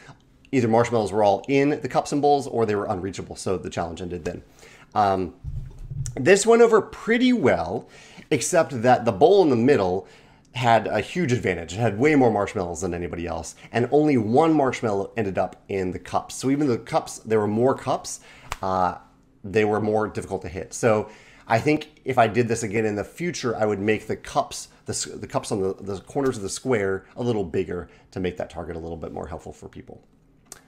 either 0.53 0.69
marshmallows 0.69 1.11
were 1.11 1.25
all 1.25 1.43
in 1.49 1.71
the 1.71 1.89
cups 1.89 2.13
and 2.13 2.21
bowls 2.21 2.47
or 2.47 2.67
they 2.67 2.75
were 2.75 2.85
unreachable. 2.85 3.35
So 3.35 3.57
the 3.57 3.71
challenge 3.71 4.03
ended 4.03 4.27
then. 4.27 4.43
Um, 4.95 5.35
this 6.15 6.47
went 6.47 6.63
over 6.63 6.81
pretty 6.81 7.33
well, 7.33 7.89
except 8.31 8.83
that 8.83 9.05
the 9.05 9.13
bowl 9.13 9.43
in 9.43 9.51
the 9.51 9.57
middle 9.57 10.07
had 10.53 10.87
a 10.87 11.01
huge 11.01 11.33
advantage. 11.33 11.73
It 11.73 11.81
had 11.81 11.99
way 11.99 12.15
more 12.15 12.31
marshmallows 12.31 12.81
than 12.81 12.95
anybody 12.95 13.27
else, 13.27 13.57
and 13.73 13.89
only 13.91 14.17
one 14.17 14.53
marshmallow 14.53 15.13
ended 15.17 15.37
up 15.37 15.63
in 15.69 15.91
the 15.91 15.99
cups. 15.99 16.37
So 16.37 16.51
even 16.51 16.69
the 16.69 16.79
cups, 16.79 17.19
there 17.19 17.41
were 17.41 17.49
more 17.49 17.75
cups, 17.75 18.21
uh, 18.63 18.99
they 19.43 19.65
were 19.65 19.81
more 19.81 20.09
difficult 20.09 20.43
to 20.43 20.49
hit. 20.49 20.73
So 20.73 21.11
I 21.47 21.59
think 21.59 22.01
if 22.05 22.17
I 22.17 22.29
did 22.29 22.49
this 22.49 22.63
again 22.63 22.87
in 22.87 22.95
the 22.95 23.05
future, 23.05 23.57
I 23.57 23.67
would 23.67 23.81
make 23.81 24.07
the 24.07 24.17
cups, 24.17 24.69
the, 24.87 25.17
the 25.17 25.27
cups 25.27 25.51
on 25.53 25.61
the, 25.61 25.75
the 25.75 26.01
corners 26.01 26.37
of 26.37 26.43
the 26.43 26.49
square 26.49 27.05
a 27.17 27.23
little 27.23 27.45
bigger 27.45 27.89
to 28.13 28.21
make 28.21 28.37
that 28.37 28.49
target 28.49 28.77
a 28.77 28.79
little 28.79 28.97
bit 28.97 29.13
more 29.13 29.27
helpful 29.27 29.53
for 29.53 29.69
people. 29.69 30.03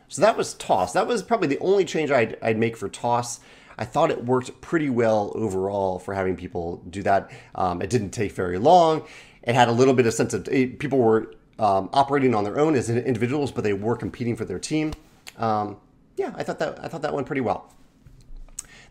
So 0.09 0.21
that 0.23 0.37
was 0.37 0.55
toss. 0.55 0.93
That 0.93 1.07
was 1.07 1.23
probably 1.23 1.49
the 1.49 1.59
only 1.61 1.85
change 1.85 2.11
I'd, 2.11 2.37
I'd 2.43 2.59
make 2.59 2.77
for 2.77 2.89
toss. 2.89 3.41
I 3.79 3.85
thought 3.85 4.11
it 4.11 4.25
worked 4.25 4.61
pretty 4.61 4.91
well 4.91 5.33
overall 5.35 5.99
for 5.99 6.15
having 6.15 6.37
people 6.37 6.83
do 6.89 7.03
that. 7.03 7.31
Um, 7.55 7.83
it 7.83 7.91
didn't 7.91 8.11
take 8.11 8.33
very 8.33 8.59
long. 8.59 9.07
It 9.43 9.55
had 9.55 9.69
a 9.69 9.73
little 9.73 9.95
bit 9.95 10.07
of 10.07 10.15
sense 10.15 10.35
of 10.35 10.49
it, 10.49 10.79
people 10.79 10.99
were 10.99 11.35
um, 11.59 11.89
operating 11.93 12.35
on 12.35 12.45
their 12.45 12.59
own 12.59 12.75
as 12.75 12.91
individuals, 12.91 13.53
but 13.53 13.65
they 13.65 13.73
were 13.73 13.97
competing 13.97 14.37
for 14.37 14.45
their 14.45 14.59
team. 14.59 14.93
Um, 15.39 15.77
yeah, 16.17 16.33
I 16.37 16.43
thought 16.43 16.59
that 16.59 16.83
I 16.83 16.89
thought 16.89 17.03
that 17.03 17.13
went 17.13 17.27
pretty 17.27 17.43
well. 17.43 17.73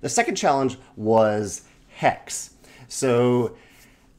The 0.01 0.10
second 0.10 0.36
challenge 0.36 0.77
was 0.96 1.63
hex. 1.89 2.51
So 2.88 3.56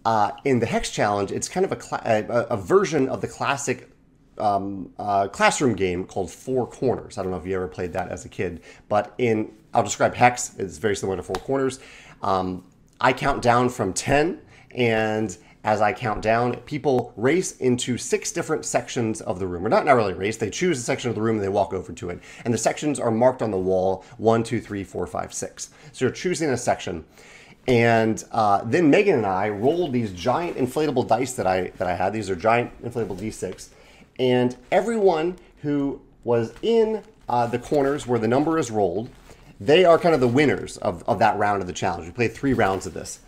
uh, 0.04 0.32
in 0.44 0.58
the 0.58 0.66
hex 0.66 0.90
challenge, 0.90 1.30
it's 1.30 1.48
kind 1.48 1.64
of 1.64 1.72
a, 1.72 2.26
a, 2.28 2.54
a 2.54 2.56
version 2.56 3.08
of 3.08 3.20
the 3.20 3.28
classic 3.28 3.90
um, 4.38 4.92
uh, 4.98 5.28
classroom 5.28 5.74
game 5.74 6.04
called 6.04 6.30
Four 6.30 6.66
Corners. 6.66 7.18
I 7.18 7.22
don't 7.22 7.30
know 7.30 7.38
if 7.38 7.46
you 7.46 7.54
ever 7.56 7.68
played 7.68 7.92
that 7.94 8.08
as 8.08 8.24
a 8.24 8.28
kid, 8.28 8.62
but 8.88 9.14
in 9.18 9.52
I'll 9.74 9.82
describe 9.82 10.14
Hex. 10.14 10.56
It's 10.58 10.78
very 10.78 10.96
similar 10.96 11.16
to 11.16 11.22
Four 11.22 11.36
Corners. 11.36 11.80
Um, 12.22 12.64
I 13.00 13.12
count 13.12 13.42
down 13.42 13.68
from 13.68 13.92
10, 13.92 14.40
and 14.70 15.36
as 15.64 15.80
I 15.80 15.92
count 15.92 16.22
down, 16.22 16.56
people 16.60 17.12
race 17.16 17.56
into 17.56 17.98
six 17.98 18.30
different 18.30 18.64
sections 18.64 19.20
of 19.20 19.40
the 19.40 19.46
room. 19.46 19.66
Or 19.66 19.68
not, 19.68 19.84
not 19.84 19.94
really 19.94 20.14
race, 20.14 20.36
they 20.36 20.48
choose 20.48 20.78
a 20.78 20.82
section 20.82 21.10
of 21.10 21.16
the 21.16 21.20
room 21.20 21.36
and 21.36 21.44
they 21.44 21.48
walk 21.48 21.74
over 21.74 21.92
to 21.92 22.10
it. 22.10 22.20
And 22.44 22.54
the 22.54 22.58
sections 22.58 23.00
are 23.00 23.10
marked 23.10 23.42
on 23.42 23.50
the 23.50 23.58
wall 23.58 24.04
one, 24.16 24.44
two, 24.44 24.60
three, 24.60 24.84
four, 24.84 25.06
five, 25.08 25.34
six. 25.34 25.70
So 25.92 26.04
you're 26.04 26.14
choosing 26.14 26.50
a 26.50 26.56
section. 26.56 27.04
And 27.66 28.22
uh, 28.30 28.62
then 28.64 28.90
Megan 28.90 29.16
and 29.16 29.26
I 29.26 29.48
rolled 29.48 29.92
these 29.92 30.12
giant 30.12 30.56
inflatable 30.56 31.08
dice 31.08 31.32
that 31.32 31.48
I 31.48 31.72
that 31.78 31.88
I 31.88 31.96
had. 31.96 32.12
These 32.12 32.30
are 32.30 32.36
giant 32.36 32.80
inflatable 32.84 33.18
D6, 33.18 33.70
and 34.18 34.56
everyone 34.70 35.36
who 35.62 36.00
was 36.24 36.52
in 36.62 37.02
uh, 37.28 37.46
the 37.46 37.58
corners 37.58 38.06
where 38.06 38.18
the 38.18 38.28
number 38.28 38.58
is 38.58 38.70
rolled 38.70 39.10
they 39.60 39.84
are 39.84 39.98
kind 39.98 40.14
of 40.14 40.20
the 40.20 40.28
winners 40.28 40.76
of, 40.78 41.02
of 41.08 41.18
that 41.18 41.38
round 41.38 41.62
of 41.62 41.66
the 41.66 41.72
challenge. 41.72 42.06
We 42.06 42.12
played 42.12 42.32
three 42.32 42.52
rounds 42.52 42.86
of 42.86 42.94
this. 42.94 43.20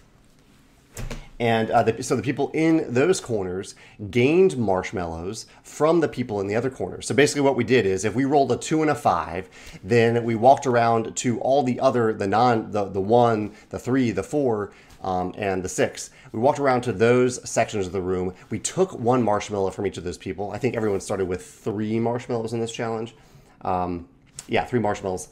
And 1.40 1.70
uh, 1.70 1.84
the, 1.84 2.02
so 2.02 2.16
the 2.16 2.22
people 2.22 2.50
in 2.52 2.92
those 2.92 3.20
corners 3.20 3.76
gained 4.10 4.58
marshmallows 4.58 5.46
from 5.62 6.00
the 6.00 6.08
people 6.08 6.40
in 6.40 6.48
the 6.48 6.56
other 6.56 6.68
corners. 6.68 7.06
So 7.06 7.14
basically, 7.14 7.42
what 7.42 7.54
we 7.54 7.62
did 7.62 7.86
is 7.86 8.04
if 8.04 8.16
we 8.16 8.24
rolled 8.24 8.50
a 8.50 8.56
two 8.56 8.82
and 8.82 8.90
a 8.90 8.94
five, 8.94 9.48
then 9.84 10.24
we 10.24 10.34
walked 10.34 10.66
around 10.66 11.16
to 11.18 11.38
all 11.38 11.62
the 11.62 11.78
other, 11.78 12.12
the 12.12 12.26
non, 12.26 12.72
the, 12.72 12.86
the 12.86 13.00
one, 13.00 13.52
the 13.70 13.78
three, 13.78 14.10
the 14.10 14.24
four, 14.24 14.72
um, 15.02 15.34
and 15.36 15.62
the 15.62 15.68
six. 15.68 16.10
We 16.32 16.40
walked 16.40 16.58
around 16.58 16.82
to 16.82 16.92
those 16.92 17.48
sections 17.48 17.86
of 17.86 17.92
the 17.92 18.00
room. 18.00 18.34
We 18.50 18.58
took 18.58 18.98
one 18.98 19.22
marshmallow 19.22 19.70
from 19.70 19.86
each 19.86 19.96
of 19.96 20.04
those 20.04 20.18
people. 20.18 20.50
I 20.50 20.58
think 20.58 20.76
everyone 20.76 21.00
started 21.00 21.26
with 21.26 21.44
three 21.44 21.98
marshmallows 21.98 22.52
in 22.52 22.60
this 22.60 22.72
challenge. 22.72 23.14
Um, 23.62 24.08
yeah, 24.46 24.64
three 24.64 24.80
marshmallows 24.80 25.28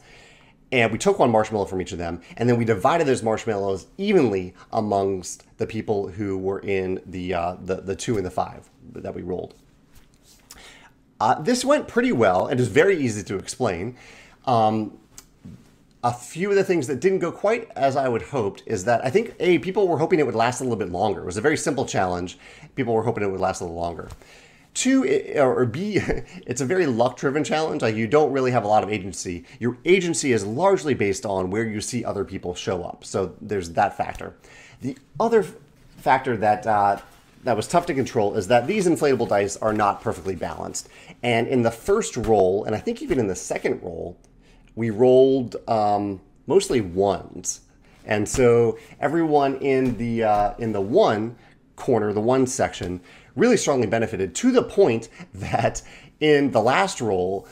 and 0.71 0.91
we 0.91 0.97
took 0.97 1.19
one 1.19 1.31
marshmallow 1.31 1.65
from 1.65 1.81
each 1.81 1.91
of 1.91 1.97
them, 1.97 2.21
and 2.35 2.49
then 2.49 2.57
we 2.57 2.65
divided 2.65 3.07
those 3.07 3.23
marshmallows 3.23 3.87
evenly 3.97 4.53
amongst 4.71 5.43
the 5.57 5.65
people 5.65 6.09
who 6.09 6.37
were 6.37 6.59
in 6.59 7.01
the 7.05 7.33
uh, 7.33 7.55
the, 7.61 7.75
the 7.75 7.95
two 7.95 8.17
and 8.17 8.25
the 8.25 8.31
five 8.31 8.69
that 8.93 9.15
we 9.15 9.21
rolled. 9.21 9.55
Uh, 11.19 11.41
this 11.41 11.63
went 11.63 11.87
pretty 11.87 12.11
well, 12.11 12.47
and 12.47 12.59
is 12.59 12.67
very 12.67 12.97
easy 12.97 13.23
to 13.23 13.37
explain. 13.37 13.95
Um, 14.45 14.97
a 16.07 16.13
few 16.13 16.49
of 16.49 16.55
the 16.55 16.63
things 16.63 16.87
that 16.87 17.01
didn't 17.01 17.19
go 17.19 17.33
quite 17.33 17.69
as 17.75 17.97
I 17.97 18.07
would 18.07 18.21
hoped 18.21 18.63
is 18.65 18.85
that 18.85 19.03
I 19.05 19.09
think 19.09 19.35
a 19.41 19.59
people 19.59 19.89
were 19.89 19.97
hoping 19.97 20.19
it 20.19 20.25
would 20.25 20.35
last 20.35 20.61
a 20.61 20.63
little 20.63 20.77
bit 20.77 20.89
longer. 20.89 21.21
It 21.21 21.25
was 21.25 21.35
a 21.35 21.41
very 21.41 21.57
simple 21.57 21.85
challenge. 21.85 22.37
People 22.75 22.93
were 22.93 23.03
hoping 23.03 23.25
it 23.25 23.29
would 23.29 23.41
last 23.41 23.59
a 23.59 23.65
little 23.65 23.77
longer. 23.77 24.07
Two, 24.73 25.03
or 25.35 25.65
B, 25.65 25.97
it's 26.47 26.61
a 26.61 26.65
very 26.65 26.85
luck 26.85 27.17
driven 27.17 27.43
challenge. 27.43 27.81
Like 27.81 27.95
you 27.95 28.07
don't 28.07 28.31
really 28.31 28.51
have 28.51 28.63
a 28.63 28.69
lot 28.69 28.83
of 28.83 28.89
agency. 28.89 29.43
Your 29.59 29.77
agency 29.83 30.31
is 30.31 30.45
largely 30.45 30.93
based 30.93 31.25
on 31.25 31.49
where 31.49 31.65
you 31.65 31.81
see 31.81 32.05
other 32.05 32.23
people 32.23 32.55
show 32.55 32.85
up. 32.85 33.03
So 33.03 33.35
there's 33.41 33.71
that 33.71 33.97
factor. 33.97 34.33
The 34.79 34.97
other 35.19 35.43
factor 35.97 36.37
that 36.37 36.65
uh, 36.65 37.01
that 37.43 37.57
was 37.57 37.67
tough 37.67 37.85
to 37.87 37.93
control 37.93 38.35
is 38.35 38.47
that 38.47 38.65
these 38.65 38.87
inflatable 38.87 39.27
dice 39.27 39.57
are 39.57 39.73
not 39.73 39.99
perfectly 39.99 40.35
balanced. 40.35 40.87
And 41.21 41.49
in 41.49 41.63
the 41.63 41.71
first 41.71 42.15
roll, 42.15 42.63
and 42.63 42.73
I 42.73 42.79
think 42.79 43.01
even 43.01 43.19
in 43.19 43.27
the 43.27 43.35
second 43.35 43.83
roll, 43.83 44.15
we 44.77 44.91
rolled 44.91 45.55
um, 45.67 46.21
mostly 46.45 46.79
ones. 46.79 47.61
And 48.05 48.29
so 48.29 48.77
everyone 49.01 49.55
in 49.57 49.97
the 49.97 50.23
uh, 50.23 50.53
in 50.59 50.71
the 50.71 50.79
one 50.79 51.35
corner, 51.75 52.13
the 52.13 52.21
one 52.21 52.47
section, 52.47 53.01
really 53.35 53.57
strongly 53.57 53.87
benefited 53.87 54.33
to 54.35 54.51
the 54.51 54.63
point 54.63 55.09
that 55.33 55.81
in 56.21 56.51
the 56.51 56.61
last 56.61 57.01
roll, 57.01 57.47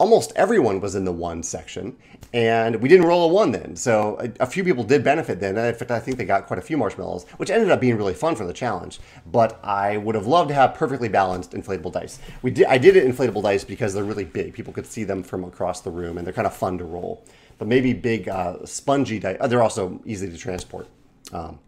almost 0.00 0.32
everyone 0.34 0.80
was 0.80 0.94
in 0.94 1.04
the 1.04 1.12
one 1.12 1.42
section, 1.42 1.94
and 2.32 2.76
we 2.76 2.88
didn't 2.88 3.06
roll 3.06 3.28
a 3.28 3.32
one 3.32 3.52
then. 3.52 3.76
So 3.76 4.16
a, 4.18 4.44
a, 4.44 4.46
few 4.46 4.64
people 4.64 4.82
did 4.82 5.04
benefit 5.04 5.40
then. 5.40 5.58
In 5.58 5.74
fact, 5.74 5.90
I 5.90 6.00
think 6.00 6.16
they 6.16 6.24
got 6.24 6.46
quite 6.46 6.58
a 6.58 6.62
few 6.62 6.78
marshmallows, 6.78 7.26
which 7.36 7.50
ended 7.50 7.70
up 7.70 7.80
being 7.80 7.96
really 7.96 8.14
fun 8.14 8.34
for 8.34 8.46
the 8.46 8.52
challenge. 8.54 8.98
But 9.26 9.62
I 9.62 9.98
would 9.98 10.14
have 10.14 10.26
loved 10.26 10.48
to 10.48 10.54
have 10.54 10.74
perfectly 10.74 11.08
balanced 11.08 11.52
inflatable 11.52 11.92
dice. 11.92 12.18
We 12.40 12.50
did. 12.50 12.66
I 12.66 12.78
did 12.78 12.96
it 12.96 13.06
inflatable 13.06 13.42
dice 13.42 13.62
because 13.62 13.92
they're 13.92 14.02
really 14.02 14.24
big. 14.24 14.54
People 14.54 14.72
could 14.72 14.86
see 14.86 15.04
them 15.04 15.22
from 15.22 15.44
across 15.44 15.82
the 15.82 15.90
room, 15.90 16.16
and 16.16 16.26
they're 16.26 16.34
kind 16.34 16.46
of 16.46 16.56
fun 16.56 16.78
to 16.78 16.84
roll. 16.84 17.22
But 17.58 17.68
maybe 17.68 17.92
big, 17.92 18.26
uh, 18.26 18.64
spongy 18.64 19.18
dice. 19.18 19.36
They're 19.48 19.62
also 19.62 20.00
easy 20.06 20.30
to 20.30 20.38
transport. 20.38 20.88
Um, 21.32 21.58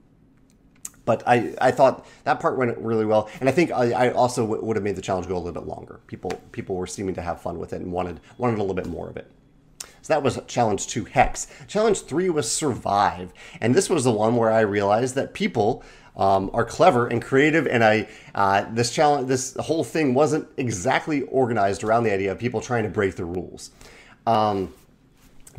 but 1.05 1.23
I, 1.27 1.55
I 1.61 1.71
thought 1.71 2.07
that 2.25 2.41
part 2.41 2.57
went 2.57 2.77
really 2.79 3.05
well, 3.05 3.29
and 3.41 3.49
I 3.49 3.53
think 3.53 3.71
I, 3.71 3.93
I 3.93 4.13
also 4.13 4.43
w- 4.43 4.65
would 4.65 4.77
have 4.77 4.85
made 4.85 4.97
the 4.97 5.03
challenge 5.03 5.27
go 5.27 5.37
a 5.37 5.39
little 5.39 5.53
bit 5.53 5.69
longer. 5.69 6.01
People 6.07 6.31
people 6.53 6.77
were 6.77 6.87
seeming 6.87 7.15
to 7.17 7.23
have 7.23 7.41
fun 7.41 7.59
with 7.59 7.73
it 7.73 7.81
and 7.81 7.93
wanted 7.93 8.21
wanted 8.39 8.59
a 8.59 8.63
little 8.63 8.75
bit 8.75 8.87
more 8.87 9.09
of 9.09 9.17
it. 9.17 9.31
So 10.03 10.15
that 10.15 10.23
was 10.23 10.41
challenge 10.47 10.87
two, 10.89 11.05
Hex. 11.05 11.47
Challenge 11.69 12.01
three 12.01 12.29
was 12.29 12.51
Survive, 12.51 13.33
and 13.61 13.75
this 13.75 13.89
was 13.89 14.05
the 14.05 14.13
one 14.13 14.37
where 14.37 14.51
I 14.51 14.61
realized 14.61 15.15
that 15.15 15.33
people 15.35 15.85
um, 16.17 16.51
are 16.53 16.65
clever 16.65 17.07
and 17.07 17.23
creative, 17.23 17.67
and 17.67 17.83
I 17.83 18.09
uh, 18.35 18.67
this 18.73 18.93
challenge 18.93 19.29
this 19.29 19.55
whole 19.57 19.85
thing 19.85 20.15
wasn't 20.15 20.49
exactly 20.57 21.23
organized 21.23 21.85
around 21.85 22.05
the 22.05 22.13
idea 22.13 22.33
of 22.33 22.39
people 22.39 22.61
trying 22.61 22.85
to 22.85 22.91
break 22.91 23.17
the 23.17 23.25
rules. 23.25 23.71
Um, 24.27 24.73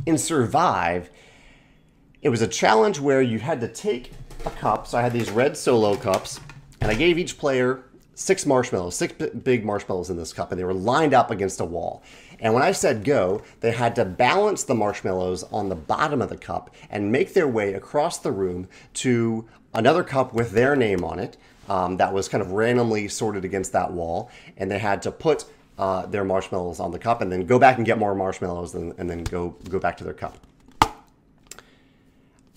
in 0.06 0.18
Survive, 0.18 1.10
it 2.22 2.30
was 2.30 2.42
a 2.42 2.48
challenge 2.48 3.00
where 3.00 3.22
you 3.22 3.40
had 3.40 3.62
to 3.62 3.68
take 3.68 4.12
a 4.46 4.52
cup. 4.52 4.88
So 4.88 4.98
I 4.98 5.02
had 5.02 5.14
these 5.14 5.32
red 5.32 5.56
solo 5.58 5.96
cups, 5.96 6.40
and 6.82 6.92
I 6.92 6.94
gave 6.94 7.18
each 7.18 7.38
player 7.38 7.84
six 8.16 8.46
marshmallows, 8.46 8.96
six 8.96 9.14
big 9.44 9.66
marshmallows 9.66 10.10
in 10.10 10.18
this 10.18 10.34
cup, 10.34 10.52
and 10.52 10.60
they 10.60 10.66
were 10.66 10.74
lined 10.74 11.14
up 11.14 11.32
against 11.32 11.60
a 11.60 11.66
wall. 11.66 12.04
And 12.40 12.54
when 12.54 12.64
I 12.64 12.72
said 12.72 13.04
go, 13.04 13.42
they 13.62 13.72
had 13.72 13.96
to 13.96 14.06
balance 14.06 14.64
the 14.64 14.76
marshmallows 14.76 15.44
on 15.44 15.70
the 15.70 15.76
bottom 15.76 16.22
of 16.22 16.30
the 16.30 16.38
cup 16.38 16.70
and 16.90 17.12
make 17.12 17.34
their 17.34 17.48
way 17.48 17.74
across 17.74 18.18
the 18.18 18.32
room 18.32 18.68
to 18.96 19.48
another 19.74 20.04
cup 20.04 20.34
with 20.34 20.52
their 20.52 20.76
name 20.76 21.04
on 21.04 21.20
it 21.20 21.38
um, 21.70 21.98
that 21.98 22.14
was 22.14 22.28
kind 22.28 22.42
of 22.42 22.52
randomly 22.52 23.08
sorted 23.08 23.46
against 23.46 23.72
that 23.72 23.92
wall. 23.92 24.30
And 24.58 24.70
they 24.70 24.80
had 24.80 25.02
to 25.04 25.12
put 25.12 25.46
uh, 25.78 26.06
their 26.06 26.24
marshmallows 26.24 26.80
on 26.80 26.92
the 26.92 27.00
cup 27.00 27.22
and 27.22 27.32
then 27.32 27.46
go 27.46 27.58
back 27.58 27.78
and 27.78 27.86
get 27.86 27.98
more 27.98 28.14
marshmallows 28.14 28.76
and, 28.76 28.94
and 28.98 29.10
then 29.10 29.24
go, 29.24 29.56
go 29.70 29.80
back 29.80 29.98
to 29.98 30.04
their 30.04 30.14
cup. 30.14 30.38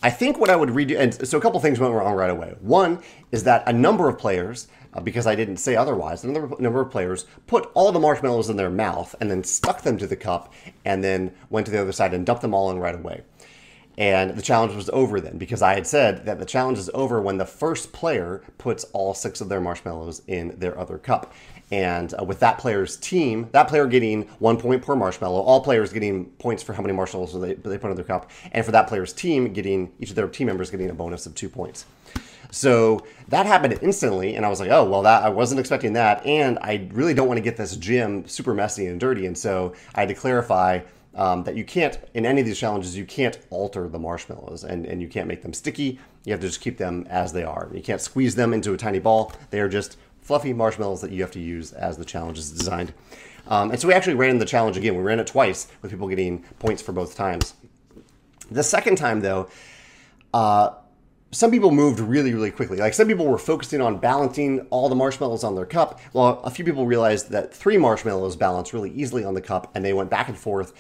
I 0.03 0.11
think 0.11 0.39
what 0.39 0.51
I 0.51 0.57
would 0.57 0.69
redo, 0.69 0.99
and 0.99 1.27
so 1.27 1.39
a 1.39 1.41
couple 1.41 1.59
things 1.61 1.81
went 1.81 1.95
wrong 1.95 2.15
right 2.15 2.31
away. 2.31 2.55
One 2.61 3.01
is 3.33 3.45
that 3.45 3.67
a 3.67 3.73
number 3.73 4.09
of 4.09 4.19
players, 4.19 4.69
uh, 4.93 5.01
because 5.01 5.27
I 5.27 5.35
didn't 5.35 5.57
say 5.57 5.75
otherwise, 5.75 6.23
a 6.23 6.29
number, 6.29 6.55
number 6.61 6.81
of 6.81 6.91
players 6.91 7.25
put 7.47 7.71
all 7.75 7.93
the 7.93 7.99
marshmallows 7.99 8.51
in 8.51 8.57
their 8.57 8.71
mouth 8.71 9.15
and 9.21 9.31
then 9.31 9.43
stuck 9.43 9.83
them 9.83 9.97
to 9.99 10.07
the 10.07 10.17
cup 10.17 10.53
and 10.85 11.03
then 11.03 11.33
went 11.49 11.67
to 11.67 11.73
the 11.73 11.81
other 11.81 11.93
side 11.93 12.13
and 12.13 12.27
dumped 12.27 12.43
them 12.43 12.55
all 12.55 12.71
in 12.71 12.79
right 12.79 12.95
away. 12.95 13.23
And 13.99 14.37
the 14.37 14.43
challenge 14.43 14.75
was 14.75 14.91
over 14.91 15.21
then 15.21 15.39
because 15.39 15.63
I 15.63 15.75
had 15.75 15.87
said 15.87 16.27
that 16.27 16.39
the 16.39 16.45
challenge 16.45 16.77
is 16.77 16.91
over 16.93 17.21
when 17.21 17.39
the 17.39 17.47
first 17.47 17.93
player 17.93 18.43
puts 18.59 18.85
all 18.93 19.15
six 19.15 19.41
of 19.41 19.49
their 19.49 19.61
marshmallows 19.61 20.21
in 20.27 20.59
their 20.59 20.79
other 20.79 20.99
cup. 20.99 21.33
And 21.71 22.15
uh, 22.19 22.25
with 22.25 22.41
that 22.41 22.59
player's 22.59 22.97
team, 22.97 23.49
that 23.53 23.69
player 23.69 23.87
getting 23.87 24.23
one 24.39 24.57
point 24.57 24.83
per 24.83 24.95
marshmallow, 24.95 25.41
all 25.41 25.61
players 25.61 25.93
getting 25.93 26.27
points 26.27 26.63
for 26.63 26.73
how 26.73 26.83
many 26.83 26.95
marshmallows 26.95 27.39
they, 27.41 27.55
they 27.55 27.79
put 27.79 27.91
in 27.91 27.97
their 27.97 28.05
cup, 28.05 28.31
and 28.53 28.65
for 28.65 28.73
that 28.73 28.87
player's 28.87 29.13
team, 29.13 29.53
getting 29.53 29.93
each 29.99 30.11
of 30.11 30.17
their 30.17 30.29
team 30.29 30.47
members 30.47 30.71
getting 30.71 30.91
a 30.91 30.95
bonus 30.95 31.27
of 31.27 31.35
two 31.35 31.49
points. 31.49 31.87
So 32.53 33.05
that 33.29 33.47
happened 33.47 33.79
instantly, 33.83 34.37
and 34.37 34.47
I 34.47 34.49
was 34.49 34.61
like, 34.61 34.71
oh 34.71 34.89
well, 34.89 35.03
that 35.03 35.25
I 35.25 35.29
wasn't 35.29 35.59
expecting 35.59 35.95
that, 35.95 36.25
and 36.25 36.59
I 36.63 36.89
really 36.93 37.15
don't 37.15 37.27
want 37.27 37.39
to 37.39 37.43
get 37.43 37.57
this 37.57 37.77
gym 37.77 38.29
super 38.29 38.55
messy 38.55 38.87
and 38.87 39.01
dirty, 39.01 39.27
and 39.27 39.37
so 39.37 39.75
I 39.95 40.01
had 40.01 40.09
to 40.09 40.15
clarify 40.15 40.81
um, 41.17 41.43
that 41.45 41.57
you 41.57 41.65
can't 41.65 41.99
in 42.15 42.27
any 42.27 42.43
of 42.43 42.47
these 42.47 42.59
challenges 42.59 42.97
you 42.97 43.07
can't 43.07 43.39
alter 43.51 43.89
the 43.89 43.99
marshmallows 43.99 44.65
and, 44.65 44.85
and 44.87 45.01
you 45.01 45.09
can't 45.09 45.27
make 45.27 45.43
them 45.43 45.53
sticky. 45.53 45.99
You 46.25 46.33
have 46.33 46.41
to 46.41 46.47
just 46.47 46.61
keep 46.61 46.77
them 46.77 47.07
as 47.09 47.33
they 47.33 47.43
are. 47.43 47.71
You 47.73 47.83
can't 47.83 48.01
squeeze 48.01 48.35
them 48.35 48.53
into 48.53 48.75
a 48.75 48.77
tiny 48.77 48.99
ball. 48.99 49.33
They 49.51 49.61
are 49.61 49.69
just 49.69 49.97
fluffy 50.27 50.53
marshmallows 50.53 51.01
that 51.01 51.13
you 51.13 51.23
have 51.23 51.31
to 51.31 51.41
use 51.41 51.73
as 51.73 51.97
the 51.97 52.05
challenge 52.05 52.37
is 52.37 52.51
designed. 52.51 52.93
Um, 53.47 53.71
and 53.71 53.81
so 53.81 53.87
we 53.87 53.95
actually 53.95 54.15
ran 54.15 54.39
the 54.39 54.45
challenge 54.45 54.77
again. 54.77 54.97
We 54.97 55.03
ran 55.03 55.21
it 55.21 55.29
twice 55.29 55.69
with 55.81 55.93
people 55.93 56.09
getting 56.09 56.43
points 56.59 56.83
for 56.83 56.91
both 56.91 57.15
times. 57.15 57.55
The 58.51 58.65
second 58.65 58.97
time, 58.97 59.21
though, 59.21 59.49
uh, 60.35 60.71
some 61.31 61.53
people 61.53 61.71
moved 61.71 62.01
really, 62.01 62.35
really 62.35 62.51
quickly. 62.51 62.79
Like 62.79 62.93
some 62.93 63.07
people 63.07 63.27
were 63.27 63.39
focusing 63.39 63.81
on 63.81 63.99
balancing 63.99 64.67
all 64.71 64.89
the 64.89 64.97
marshmallows 64.97 65.45
on 65.45 65.55
their 65.55 65.67
cup, 65.67 66.01
while 66.11 66.41
a 66.43 66.51
few 66.51 66.65
people 66.65 66.87
realized 66.87 67.31
that 67.31 67.55
three 67.55 67.77
marshmallows 67.77 68.35
balance 68.35 68.75
really 68.75 68.91
easily 68.91 69.25
on 69.25 69.35
the 69.35 69.41
cup, 69.41 69.71
and 69.77 69.85
they 69.85 69.93
went 69.93 70.11
back 70.11 70.29
and 70.29 70.37
forth. 70.37 70.73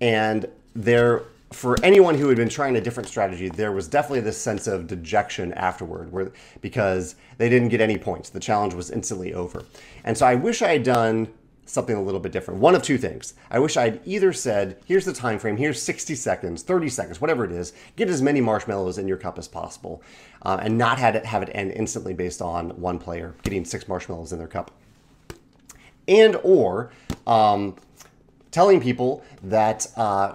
And 0.00 0.48
there 0.74 1.24
for 1.52 1.76
anyone 1.82 2.16
who 2.16 2.28
had 2.28 2.36
been 2.36 2.48
trying 2.48 2.76
a 2.76 2.80
different 2.80 3.08
strategy, 3.08 3.48
there 3.48 3.72
was 3.72 3.88
definitely 3.88 4.20
this 4.20 4.38
sense 4.38 4.66
of 4.66 4.86
dejection 4.86 5.52
afterward, 5.52 6.12
where 6.12 6.32
because 6.60 7.14
they 7.38 7.48
didn't 7.48 7.68
get 7.68 7.80
any 7.80 7.98
points, 7.98 8.30
the 8.30 8.40
challenge 8.40 8.74
was 8.74 8.90
instantly 8.90 9.34
over. 9.34 9.64
And 10.04 10.16
so 10.16 10.26
I 10.26 10.34
wish 10.34 10.62
I 10.62 10.72
had 10.72 10.82
done 10.82 11.28
something 11.64 11.96
a 11.96 12.02
little 12.02 12.20
bit 12.20 12.32
different. 12.32 12.60
One 12.60 12.74
of 12.74 12.82
two 12.82 12.98
things. 12.98 13.34
I 13.50 13.58
wish 13.58 13.76
I'd 13.76 14.00
either 14.04 14.32
said, 14.32 14.78
"Here's 14.84 15.04
the 15.04 15.12
time 15.12 15.38
frame. 15.38 15.56
Here's 15.56 15.80
60 15.80 16.14
seconds, 16.14 16.62
30 16.62 16.88
seconds, 16.88 17.20
whatever 17.20 17.44
it 17.44 17.52
is. 17.52 17.72
Get 17.96 18.08
as 18.08 18.20
many 18.20 18.40
marshmallows 18.40 18.98
in 18.98 19.06
your 19.06 19.16
cup 19.16 19.38
as 19.38 19.48
possible, 19.48 20.02
uh, 20.42 20.58
and 20.60 20.76
not 20.76 20.98
had 20.98 21.16
it 21.16 21.24
have 21.26 21.42
it 21.42 21.50
end 21.54 21.72
instantly 21.72 22.14
based 22.14 22.42
on 22.42 22.70
one 22.80 22.98
player 22.98 23.34
getting 23.42 23.64
six 23.64 23.88
marshmallows 23.88 24.32
in 24.32 24.38
their 24.38 24.48
cup." 24.48 24.70
And 26.08 26.36
or 26.42 26.90
um, 27.26 27.76
telling 28.50 28.80
people 28.80 29.22
that. 29.42 29.86
Uh, 29.96 30.34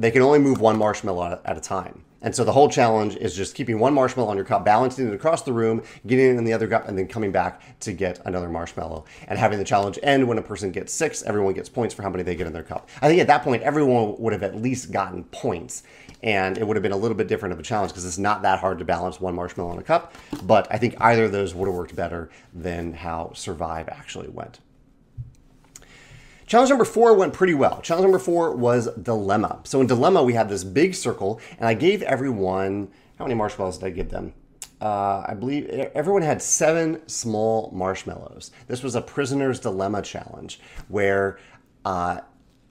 they 0.00 0.10
can 0.10 0.22
only 0.22 0.38
move 0.38 0.60
one 0.60 0.78
marshmallow 0.78 1.40
at 1.44 1.58
a 1.58 1.60
time. 1.60 2.02
And 2.22 2.34
so 2.34 2.42
the 2.42 2.52
whole 2.52 2.70
challenge 2.70 3.16
is 3.16 3.36
just 3.36 3.54
keeping 3.54 3.78
one 3.78 3.92
marshmallow 3.92 4.30
on 4.30 4.36
your 4.36 4.46
cup, 4.46 4.64
balancing 4.64 5.06
it 5.06 5.14
across 5.14 5.42
the 5.42 5.52
room, 5.52 5.82
getting 6.06 6.26
it 6.26 6.38
in 6.38 6.44
the 6.44 6.54
other 6.54 6.66
cup, 6.66 6.88
and 6.88 6.96
then 6.96 7.06
coming 7.06 7.32
back 7.32 7.78
to 7.80 7.92
get 7.92 8.18
another 8.24 8.48
marshmallow. 8.48 9.04
And 9.28 9.38
having 9.38 9.58
the 9.58 9.64
challenge 9.64 9.98
end 10.02 10.26
when 10.26 10.38
a 10.38 10.42
person 10.42 10.70
gets 10.70 10.92
six, 10.92 11.22
everyone 11.22 11.52
gets 11.52 11.68
points 11.68 11.94
for 11.94 12.02
how 12.02 12.08
many 12.08 12.22
they 12.22 12.34
get 12.34 12.46
in 12.46 12.52
their 12.54 12.62
cup. 12.62 12.88
I 13.02 13.08
think 13.08 13.20
at 13.20 13.26
that 13.26 13.42
point, 13.42 13.62
everyone 13.62 14.16
would 14.18 14.32
have 14.32 14.42
at 14.42 14.56
least 14.56 14.90
gotten 14.90 15.24
points. 15.24 15.82
And 16.22 16.56
it 16.56 16.66
would 16.66 16.76
have 16.76 16.82
been 16.82 16.92
a 16.92 16.96
little 16.96 17.16
bit 17.16 17.28
different 17.28 17.52
of 17.52 17.60
a 17.60 17.62
challenge 17.62 17.92
because 17.92 18.04
it's 18.06 18.18
not 18.18 18.42
that 18.42 18.58
hard 18.58 18.78
to 18.78 18.84
balance 18.86 19.20
one 19.20 19.34
marshmallow 19.34 19.72
in 19.72 19.78
a 19.78 19.82
cup. 19.82 20.14
But 20.42 20.66
I 20.70 20.78
think 20.78 20.94
either 21.00 21.24
of 21.24 21.32
those 21.32 21.54
would 21.54 21.66
have 21.66 21.74
worked 21.74 21.94
better 21.94 22.30
than 22.54 22.94
how 22.94 23.32
Survive 23.34 23.88
actually 23.88 24.28
went. 24.28 24.60
Challenge 26.50 26.70
number 26.70 26.84
four 26.84 27.14
went 27.14 27.32
pretty 27.32 27.54
well. 27.54 27.80
Challenge 27.80 28.02
number 28.02 28.18
four 28.18 28.56
was 28.56 28.88
Dilemma. 28.96 29.60
So 29.62 29.80
in 29.80 29.86
Dilemma, 29.86 30.20
we 30.24 30.32
had 30.32 30.48
this 30.48 30.64
big 30.64 30.96
circle, 30.96 31.40
and 31.56 31.68
I 31.68 31.74
gave 31.74 32.02
everyone, 32.02 32.88
how 33.20 33.24
many 33.24 33.36
marshmallows 33.36 33.78
did 33.78 33.86
I 33.86 33.90
give 33.90 34.10
them? 34.10 34.34
Uh, 34.80 35.22
I 35.28 35.34
believe 35.34 35.68
everyone 35.68 36.22
had 36.22 36.42
seven 36.42 37.08
small 37.08 37.70
marshmallows. 37.72 38.50
This 38.66 38.82
was 38.82 38.96
a 38.96 39.00
prisoner's 39.00 39.60
dilemma 39.60 40.02
challenge 40.02 40.58
where 40.88 41.38
uh, 41.84 42.18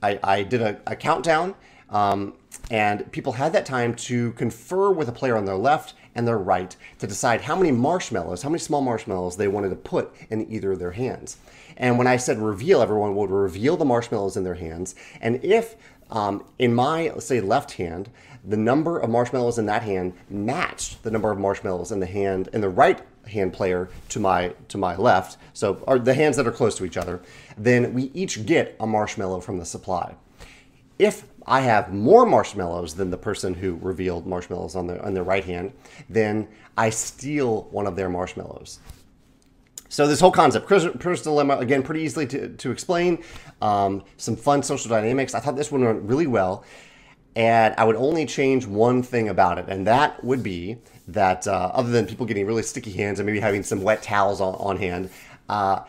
I, 0.04 0.20
I, 0.26 0.44
did 0.44 0.62
a, 0.62 0.82
a 0.86 0.98
countdown, 0.98 1.56
um, 1.89 2.34
and 2.70 3.10
people 3.13 3.32
had 3.32 3.54
that 3.54 3.65
time 3.65 3.96
to 3.96 4.34
confer 4.34 4.92
with 4.92 5.08
a 5.08 5.13
player 5.13 5.38
on 5.38 5.46
their 5.46 5.56
left 5.56 5.94
and 6.15 6.28
their 6.28 6.38
right 6.38 6.76
to 6.98 7.08
decide 7.08 7.39
how 7.39 7.56
many 7.56 7.72
marshmallows, 7.72 8.42
how 8.42 8.50
many 8.50 8.60
small 8.60 8.82
marshmallows 8.82 9.38
they 9.38 9.48
wanted 9.48 9.70
to 9.70 9.78
put 9.78 10.13
in 10.30 10.52
either 10.52 10.74
of 10.74 10.80
their 10.80 10.92
hands. 10.92 11.38
And 11.80 11.98
when 11.98 12.08
I 12.08 12.18
said 12.18 12.38
reveal, 12.38 12.82
everyone 12.82 13.15
would 13.15 13.32
reveal 13.32 13.78
the 13.78 13.86
marshmallows 13.86 14.38
in 14.38 14.44
their 14.44 14.56
hands. 14.56 14.96
And 15.22 15.44
if 15.44 15.76
um, 16.12 16.44
in 16.58 16.74
my, 16.74 17.13
say, 17.20 17.39
left 17.39 17.74
hand, 17.74 18.10
the 18.44 18.58
number 18.58 19.00
of 19.00 19.10
marshmallows 19.10 19.58
in 19.58 19.65
that 19.68 19.84
hand 19.84 20.13
matched 20.30 21.04
the 21.04 21.12
number 21.12 21.32
of 21.32 21.39
marshmallows 21.39 21.92
in 21.92 22.00
the 22.00 22.06
hand 22.06 22.50
in 22.54 22.62
the 22.62 22.70
right 22.70 23.02
hand 23.28 23.54
player 23.54 23.89
to 24.10 24.20
my 24.20 24.54
to 24.70 24.78
my 24.78 24.96
left, 24.96 25.38
so 25.54 25.84
are 25.88 26.00
the 26.00 26.13
hands 26.13 26.38
that 26.38 26.48
are 26.48 26.52
close 26.52 26.76
to 26.78 26.86
each 26.86 26.98
other, 26.98 27.22
then 27.58 27.94
we 27.94 28.12
each 28.13 28.46
get 28.46 28.76
a 28.80 28.88
marshmallow 28.88 29.42
from 29.42 29.58
the 29.58 29.65
supply. 29.65 30.15
If 30.98 31.26
I 31.46 31.62
have 31.62 31.94
more 31.94 32.26
marshmallows 32.26 32.96
than 32.96 33.12
the 33.12 33.18
person 33.18 33.54
who 33.54 33.76
revealed 33.82 34.26
marshmallows 34.26 34.76
on 34.76 34.88
their 34.88 35.04
on 35.06 35.13
their 35.13 35.24
right 35.24 35.46
hand, 35.46 35.74
then 36.10 36.48
I 36.78 36.89
steal 36.89 37.63
one 37.72 37.88
of 37.88 37.96
their 37.96 38.10
marshmallows. 38.10 38.80
So 39.89 40.08
this 40.08 40.19
whole 40.19 40.32
concept, 40.32 40.67
prisoner's 40.67 41.23
dilemma, 41.23 41.58
again, 41.58 41.82
pretty 41.82 42.02
easily 42.02 42.28
to, 42.28 42.49
to 42.49 42.71
explain. 42.71 43.23
Um, 43.62 44.04
some 44.17 44.36
fun 44.36 44.62
social 44.62 44.89
dynamics. 44.89 45.34
I 45.34 45.39
thought 45.39 45.56
this 45.56 45.71
one 45.71 45.84
went 45.84 46.04
really 46.04 46.28
well. 46.28 46.63
And 47.36 47.73
I 47.78 47.84
would 47.84 47.95
only 47.95 48.25
change 48.25 48.65
one 48.65 49.02
thing 49.04 49.30
about 49.30 49.60
it, 49.60 49.65
and 49.67 49.86
that 49.88 50.21
would 50.23 50.41
be 50.41 50.78
that 51.08 51.47
uh, 51.47 51.71
other 51.73 51.89
than 51.89 52.06
people 52.06 52.25
getting 52.25 52.45
really 52.45 52.63
sticky 52.63 52.91
hands 52.91 53.19
and 53.19 53.25
maybe 53.25 53.39
having 53.39 53.63
some 53.63 53.82
wet 53.82 54.02
towels 54.02 54.41
on, 54.41 54.56
on 54.56 54.78
hand, 54.78 55.10
uh, 55.47 55.82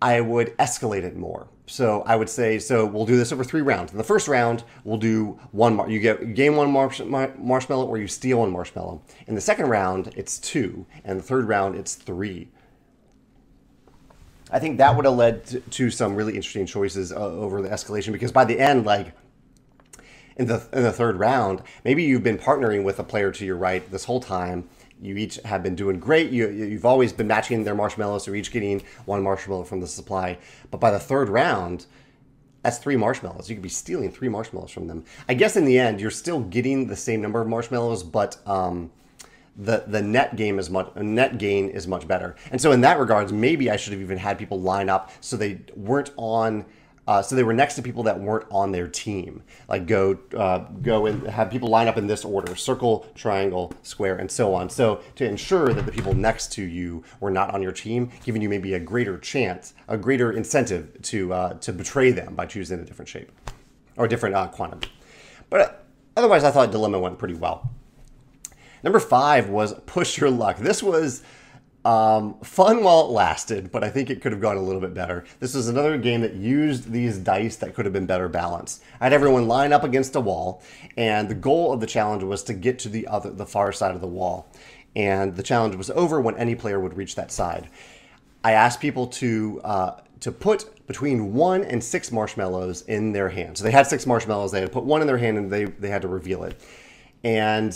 I 0.00 0.20
would 0.20 0.56
escalate 0.58 1.02
it 1.02 1.16
more. 1.16 1.48
So 1.66 2.02
I 2.02 2.16
would 2.16 2.28
say, 2.28 2.58
so 2.58 2.84
we'll 2.84 3.06
do 3.06 3.16
this 3.16 3.32
over 3.32 3.42
three 3.42 3.62
rounds. 3.62 3.92
In 3.92 3.98
the 3.98 4.04
first 4.04 4.28
round, 4.28 4.64
we'll 4.84 4.98
do 4.98 5.38
one. 5.52 5.74
Mar- 5.76 5.88
you 5.88 5.98
get 5.98 6.20
you 6.20 6.34
gain 6.34 6.54
one 6.56 6.70
marsh- 6.70 7.00
marshmallow, 7.00 7.86
or 7.86 7.96
you 7.96 8.06
steal 8.06 8.40
one 8.40 8.50
marshmallow. 8.50 9.02
In 9.26 9.34
the 9.34 9.40
second 9.40 9.68
round, 9.68 10.12
it's 10.16 10.38
two, 10.38 10.84
and 11.04 11.18
the 11.18 11.24
third 11.24 11.48
round, 11.48 11.76
it's 11.76 11.94
three. 11.94 12.48
I 14.50 14.58
think 14.58 14.78
that 14.78 14.94
would 14.94 15.04
have 15.04 15.14
led 15.14 15.70
to, 15.72 15.90
some 15.90 16.14
really 16.14 16.34
interesting 16.34 16.66
choices 16.66 17.12
uh, 17.12 17.16
over 17.16 17.62
the 17.62 17.68
escalation 17.68 18.12
because 18.12 18.32
by 18.32 18.44
the 18.44 18.58
end, 18.58 18.84
like 18.84 19.12
in 20.36 20.46
the 20.46 20.66
in 20.72 20.82
the 20.82 20.92
third 20.92 21.18
round, 21.18 21.62
maybe 21.84 22.02
you've 22.02 22.22
been 22.22 22.38
partnering 22.38 22.84
with 22.84 22.98
a 22.98 23.04
player 23.04 23.30
to 23.32 23.44
your 23.44 23.56
right 23.56 23.88
this 23.90 24.04
whole 24.04 24.20
time. 24.20 24.68
You 25.00 25.16
each 25.16 25.36
have 25.44 25.62
been 25.62 25.74
doing 25.74 25.98
great. 25.98 26.30
You 26.30 26.48
you've 26.50 26.84
always 26.84 27.12
been 27.12 27.26
matching 27.26 27.64
their 27.64 27.74
marshmallows, 27.74 28.26
you're 28.26 28.36
each 28.36 28.52
getting 28.52 28.82
one 29.06 29.22
marshmallow 29.22 29.64
from 29.64 29.80
the 29.80 29.86
supply. 29.86 30.38
But 30.70 30.80
by 30.80 30.90
the 30.90 30.98
third 30.98 31.28
round, 31.28 31.86
that's 32.62 32.78
three 32.78 32.96
marshmallows. 32.96 33.48
You 33.48 33.56
could 33.56 33.62
be 33.62 33.68
stealing 33.68 34.10
three 34.10 34.28
marshmallows 34.28 34.70
from 34.70 34.86
them. 34.86 35.04
I 35.28 35.34
guess 35.34 35.56
in 35.56 35.64
the 35.64 35.78
end, 35.78 36.00
you're 36.00 36.10
still 36.10 36.40
getting 36.40 36.86
the 36.86 36.96
same 36.96 37.20
number 37.20 37.40
of 37.40 37.46
marshmallows, 37.46 38.02
but 38.02 38.38
um, 38.46 38.90
the 39.56 39.84
the 39.86 40.02
net 40.02 40.36
game 40.36 40.58
is 40.58 40.68
much 40.68 40.94
net 40.96 41.38
gain 41.38 41.68
is 41.68 41.86
much 41.86 42.06
better. 42.08 42.34
And 42.50 42.60
so 42.60 42.72
in 42.72 42.80
that 42.82 42.98
regards, 42.98 43.32
maybe 43.32 43.70
I 43.70 43.76
should 43.76 43.92
have 43.92 44.02
even 44.02 44.18
had 44.18 44.38
people 44.38 44.60
line 44.60 44.88
up 44.88 45.10
so 45.20 45.36
they 45.36 45.60
weren't 45.74 46.10
on. 46.16 46.64
Uh, 47.06 47.20
so 47.20 47.36
they 47.36 47.42
were 47.42 47.52
next 47.52 47.74
to 47.74 47.82
people 47.82 48.02
that 48.04 48.18
weren't 48.18 48.46
on 48.50 48.72
their 48.72 48.88
team. 48.88 49.42
Like 49.68 49.86
go 49.86 50.18
uh, 50.36 50.60
go 50.80 51.04
and 51.04 51.26
have 51.26 51.50
people 51.50 51.68
line 51.68 51.86
up 51.86 51.98
in 51.98 52.06
this 52.06 52.24
order: 52.24 52.56
circle, 52.56 53.06
triangle, 53.14 53.74
square, 53.82 54.16
and 54.16 54.30
so 54.30 54.54
on. 54.54 54.70
So 54.70 55.02
to 55.16 55.26
ensure 55.26 55.68
that 55.74 55.84
the 55.84 55.92
people 55.92 56.14
next 56.14 56.50
to 56.52 56.62
you 56.62 57.04
were 57.20 57.30
not 57.30 57.52
on 57.52 57.62
your 57.62 57.72
team, 57.72 58.10
giving 58.24 58.40
you 58.40 58.48
maybe 58.48 58.72
a 58.72 58.80
greater 58.80 59.18
chance, 59.18 59.74
a 59.86 59.98
greater 59.98 60.32
incentive 60.32 61.00
to 61.02 61.32
uh, 61.34 61.54
to 61.54 61.74
betray 61.74 62.10
them 62.10 62.34
by 62.34 62.46
choosing 62.46 62.80
a 62.80 62.84
different 62.84 63.10
shape 63.10 63.30
or 63.98 64.06
a 64.06 64.08
different 64.08 64.34
uh, 64.34 64.46
quantum. 64.48 64.80
But 65.50 65.84
otherwise, 66.16 66.42
I 66.42 66.50
thought 66.50 66.72
Dilemma 66.72 66.98
went 66.98 67.18
pretty 67.18 67.34
well. 67.34 67.70
Number 68.84 69.00
five 69.00 69.48
was 69.48 69.72
Push 69.86 70.18
Your 70.18 70.28
Luck. 70.28 70.58
This 70.58 70.82
was 70.82 71.22
um, 71.86 72.38
fun 72.40 72.84
while 72.84 73.06
it 73.06 73.10
lasted, 73.10 73.72
but 73.72 73.82
I 73.82 73.88
think 73.88 74.10
it 74.10 74.20
could 74.20 74.30
have 74.30 74.42
gone 74.42 74.58
a 74.58 74.62
little 74.62 74.80
bit 74.80 74.92
better. 74.92 75.24
This 75.40 75.54
was 75.54 75.68
another 75.68 75.96
game 75.96 76.20
that 76.20 76.34
used 76.34 76.92
these 76.92 77.16
dice 77.16 77.56
that 77.56 77.74
could 77.74 77.86
have 77.86 77.94
been 77.94 78.04
better 78.04 78.28
balanced. 78.28 78.82
I 79.00 79.04
had 79.04 79.14
everyone 79.14 79.48
line 79.48 79.72
up 79.72 79.84
against 79.84 80.16
a 80.16 80.20
wall, 80.20 80.62
and 80.98 81.30
the 81.30 81.34
goal 81.34 81.72
of 81.72 81.80
the 81.80 81.86
challenge 81.86 82.22
was 82.24 82.42
to 82.44 82.52
get 82.52 82.78
to 82.80 82.90
the 82.90 83.06
other, 83.06 83.30
the 83.30 83.46
far 83.46 83.72
side 83.72 83.94
of 83.94 84.02
the 84.02 84.06
wall. 84.06 84.52
And 84.94 85.34
the 85.34 85.42
challenge 85.42 85.76
was 85.76 85.88
over 85.88 86.20
when 86.20 86.36
any 86.36 86.54
player 86.54 86.78
would 86.78 86.94
reach 86.94 87.14
that 87.14 87.32
side. 87.32 87.70
I 88.44 88.52
asked 88.52 88.80
people 88.80 89.06
to 89.06 89.62
uh, 89.64 90.00
to 90.20 90.30
put 90.30 90.86
between 90.86 91.32
one 91.32 91.64
and 91.64 91.82
six 91.82 92.12
marshmallows 92.12 92.82
in 92.82 93.12
their 93.12 93.30
hand. 93.30 93.56
So 93.56 93.64
they 93.64 93.70
had 93.70 93.86
six 93.86 94.04
marshmallows. 94.04 94.52
They 94.52 94.60
had 94.60 94.72
put 94.72 94.84
one 94.84 95.00
in 95.00 95.06
their 95.06 95.16
hand, 95.16 95.38
and 95.38 95.50
they 95.50 95.64
they 95.64 95.88
had 95.88 96.02
to 96.02 96.08
reveal 96.08 96.44
it. 96.44 96.60
And 97.24 97.74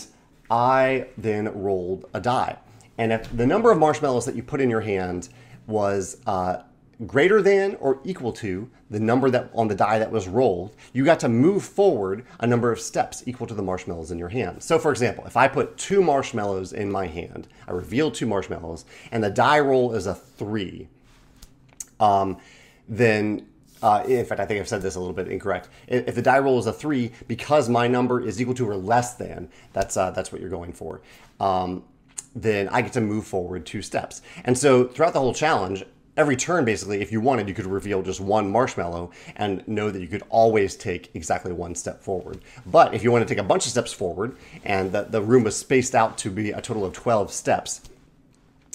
I 0.51 1.07
then 1.17 1.49
rolled 1.61 2.07
a 2.15 2.21
die. 2.21 2.59
And 2.97 3.13
if 3.13 3.35
the 3.37 3.47
number 3.47 3.71
of 3.71 3.79
marshmallows 3.79 4.25
that 4.27 4.35
you 4.35 4.43
put 4.43 4.61
in 4.61 4.71
your 4.71 4.81
hand 4.81 5.29
was 5.67 6.21
uh, 6.27 6.63
greater 7.07 7.41
than 7.41 7.77
or 7.77 8.01
equal 8.05 8.33
to 8.33 8.69
the 8.91 8.99
number 8.99 9.31
that 9.31 9.51
on 9.55 9.69
the 9.69 9.75
die 9.75 9.99
that 9.99 10.11
was 10.11 10.27
rolled, 10.27 10.75
you 10.93 11.05
got 11.05 11.21
to 11.21 11.29
move 11.29 11.63
forward 11.63 12.25
a 12.41 12.47
number 12.47 12.73
of 12.73 12.81
steps 12.81 13.23
equal 13.27 13.47
to 13.47 13.55
the 13.55 13.63
marshmallows 13.63 14.11
in 14.11 14.19
your 14.19 14.31
hand. 14.31 14.63
So, 14.63 14.79
for 14.79 14.91
example, 14.91 15.25
if 15.27 15.37
I 15.37 15.47
put 15.47 15.77
two 15.77 16.03
marshmallows 16.03 16.73
in 16.73 16.91
my 16.91 17.07
hand, 17.07 17.47
I 17.69 17.73
reveal 17.73 18.11
two 18.11 18.27
marshmallows, 18.27 18.85
and 19.13 19.23
the 19.23 19.31
die 19.31 19.61
roll 19.61 19.95
is 19.95 20.07
a 20.07 20.15
three, 20.15 20.89
um, 22.01 22.39
then 22.89 23.47
uh, 23.83 24.03
in 24.07 24.25
fact, 24.25 24.41
I 24.41 24.47
think 24.47 24.61
I've 24.61 24.69
said 24.69 24.83
this 24.83 24.97
a 24.97 25.01
little 25.01 25.15
bit 25.15 25.29
incorrect. 25.29 25.69
If 25.87 26.15
the 26.15 26.23
die 26.23 26.39
roll 26.39 26.59
is 26.59 26.67
a 26.67 26.73
three, 26.73 27.13
because 27.27 27.69
my 27.69 27.87
number 27.87 28.21
is 28.21 28.41
equal 28.41 28.55
to 28.55 28.69
or 28.69 28.77
less 28.77 29.15
than, 29.15 29.49
that's 29.73 29.97
uh, 29.97 30.11
that's 30.11 30.33
what 30.33 30.41
you're 30.41 30.51
going 30.51 30.73
for. 30.73 31.01
Um, 31.41 31.85
then 32.35 32.69
I 32.69 32.83
get 32.83 32.93
to 32.95 33.01
move 33.01 33.27
forward 33.27 33.67
two 33.67 33.83
steps. 33.83 34.23
And 34.45 34.57
so 34.57 34.85
throughout 34.85 35.13
the 35.13 35.21
whole 35.21 35.35
challenge, 35.35 35.85
every 36.17 36.35
turn 36.35 36.65
basically 36.65 37.01
if 37.01 37.13
you 37.13 37.21
wanted 37.21 37.49
you 37.49 37.55
could 37.55 37.65
reveal 37.65 38.03
just 38.03 38.21
one 38.21 38.51
marshmallow 38.51 39.09
and 39.37 39.67
know 39.69 39.89
that 39.89 40.01
you 40.01 40.09
could 40.09 40.25
always 40.31 40.75
take 40.75 41.11
exactly 41.15 41.53
one 41.53 41.77
step 41.77 42.03
forward 42.03 42.41
but 42.67 42.93
if 42.93 43.05
you 43.05 43.13
want 43.13 43.27
to 43.27 43.33
take 43.33 43.41
a 43.41 43.47
bunch 43.47 43.65
of 43.65 43.71
steps 43.71 43.93
forward 43.93 44.37
and 44.65 44.91
the, 44.91 45.03
the 45.03 45.23
room 45.23 45.45
was 45.45 45.57
spaced 45.57 45.95
out 45.95 46.19
to 46.19 46.29
be 46.29 46.51
a 46.51 46.61
total 46.61 46.85
of 46.85 46.93
12 46.93 47.33
steps 47.33 47.83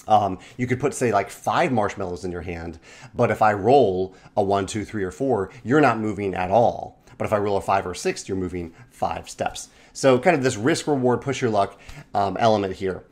um, 0.08 0.38
you 0.56 0.66
could 0.66 0.80
put 0.80 0.94
say 0.94 1.12
like 1.12 1.30
five 1.30 1.72
marshmallows 1.72 2.24
in 2.24 2.32
your 2.32 2.42
hand 2.42 2.78
but 3.14 3.30
if 3.30 3.42
i 3.42 3.52
roll 3.52 4.14
a 4.36 4.42
one 4.42 4.66
two 4.66 4.84
three 4.84 5.04
or 5.04 5.10
four 5.10 5.50
you're 5.62 5.80
not 5.80 5.98
moving 5.98 6.34
at 6.34 6.50
all. 6.50 6.98
But 7.16 7.26
if 7.26 7.32
i 7.32 7.38
roll 7.38 7.56
a 7.56 7.60
five 7.60 7.86
or 7.86 7.94
six 7.94 8.28
you're 8.28 8.36
moving 8.36 8.74
five 8.90 9.28
steps. 9.28 9.68
So 9.92 10.18
kind 10.18 10.36
of 10.36 10.42
this 10.42 10.56
risk 10.56 10.86
reward 10.86 11.20
push 11.20 11.40
your 11.40 11.50
luck 11.50 11.78
um, 12.14 12.36
element 12.38 12.74
here 12.76 13.04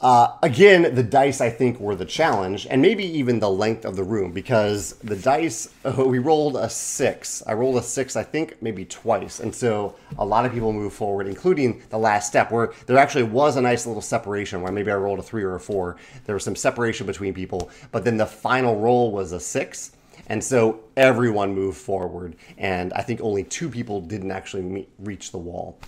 uh, 0.00 0.34
again, 0.42 0.94
the 0.94 1.02
dice 1.02 1.42
I 1.42 1.50
think 1.50 1.78
were 1.78 1.94
the 1.94 2.06
challenge, 2.06 2.66
and 2.70 2.80
maybe 2.80 3.04
even 3.04 3.38
the 3.38 3.50
length 3.50 3.84
of 3.84 3.96
the 3.96 4.02
room 4.02 4.32
because 4.32 4.94
the 5.04 5.16
dice 5.16 5.68
oh, 5.84 6.06
we 6.06 6.18
rolled 6.18 6.56
a 6.56 6.70
six. 6.70 7.42
I 7.46 7.52
rolled 7.52 7.76
a 7.76 7.82
six, 7.82 8.16
I 8.16 8.22
think 8.22 8.56
maybe 8.62 8.86
twice, 8.86 9.40
and 9.40 9.54
so 9.54 9.94
a 10.16 10.24
lot 10.24 10.46
of 10.46 10.52
people 10.52 10.72
move 10.72 10.94
forward, 10.94 11.26
including 11.26 11.82
the 11.90 11.98
last 11.98 12.28
step 12.28 12.50
where 12.50 12.72
there 12.86 12.96
actually 12.96 13.24
was 13.24 13.56
a 13.56 13.60
nice 13.60 13.86
little 13.86 14.00
separation 14.00 14.62
where 14.62 14.72
maybe 14.72 14.90
I 14.90 14.94
rolled 14.94 15.18
a 15.18 15.22
three 15.22 15.42
or 15.42 15.56
a 15.56 15.60
four. 15.60 15.96
There 16.24 16.34
was 16.34 16.44
some 16.44 16.56
separation 16.56 17.06
between 17.06 17.34
people, 17.34 17.70
but 17.92 18.02
then 18.02 18.16
the 18.16 18.26
final 18.26 18.80
roll 18.80 19.12
was 19.12 19.32
a 19.32 19.40
six. 19.40 19.92
And 20.28 20.42
so 20.42 20.80
everyone 20.96 21.54
moved 21.54 21.78
forward, 21.78 22.36
and 22.56 22.92
I 22.94 23.02
think 23.02 23.20
only 23.20 23.44
two 23.44 23.68
people 23.68 24.00
didn't 24.00 24.30
actually 24.30 24.62
meet, 24.62 24.88
reach 24.98 25.32
the 25.32 25.38
wall. 25.38 25.78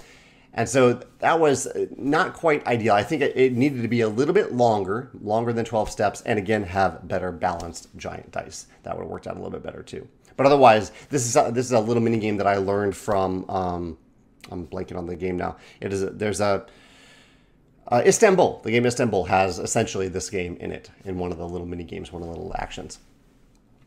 And 0.55 0.69
so 0.69 1.01
that 1.21 1.41
was 1.41 1.67
not 1.97 2.35
quite 2.35 2.67
ideal. 2.67 2.95
I 2.95 3.03
think 3.03 3.23
it, 3.23 3.55
needed 3.55 3.83
to 3.83 3.89
be 3.89 4.03
a 4.03 4.09
little 4.09 4.35
bit 4.35 4.53
longer, 4.53 5.11
longer 5.21 5.53
than 5.53 5.65
12 5.65 5.91
steps, 5.91 6.21
and 6.23 6.39
again, 6.39 6.65
have 6.65 7.09
better 7.09 7.33
balanced 7.33 7.89
giant 7.97 8.33
dice. 8.33 8.67
That 8.83 8.97
would 8.97 9.05
have 9.05 9.11
worked 9.11 9.27
out 9.27 9.35
a 9.35 9.39
little 9.39 9.51
bit 9.51 9.63
better 9.63 9.83
too. 9.83 10.07
But 10.37 10.47
otherwise, 10.47 10.93
this 11.09 11.27
is 11.27 11.37
a, 11.37 11.51
this 11.53 11.67
is 11.67 11.73
a 11.73 11.81
little 11.81 12.03
mini 12.03 12.19
game 12.19 12.37
that 12.37 12.47
I 12.47 12.57
learned 12.57 12.97
from. 12.97 13.49
Um, 13.49 13.99
I'm 14.51 14.67
blanking 14.67 14.97
on 14.97 15.07
the 15.07 15.17
game 15.17 15.37
now. 15.37 15.57
It 15.81 15.93
is 15.93 16.03
a, 16.03 16.11
there's 16.11 16.41
a 16.41 16.67
uh, 17.89 18.03
Istanbul. 18.05 18.61
The 18.63 18.71
game 18.71 18.87
Istanbul 18.87 19.25
has 19.25 19.59
essentially 19.59 20.09
this 20.09 20.31
game 20.31 20.57
in 20.61 20.73
it 20.73 20.91
in 21.05 21.19
one 21.19 21.33
of 21.33 21.39
the 21.39 21.49
little 21.49 21.67
mini 21.67 21.85
games, 21.85 22.13
one 22.13 22.23
of 22.23 22.29
the 22.29 22.35
little 22.35 22.55
actions. 22.57 22.99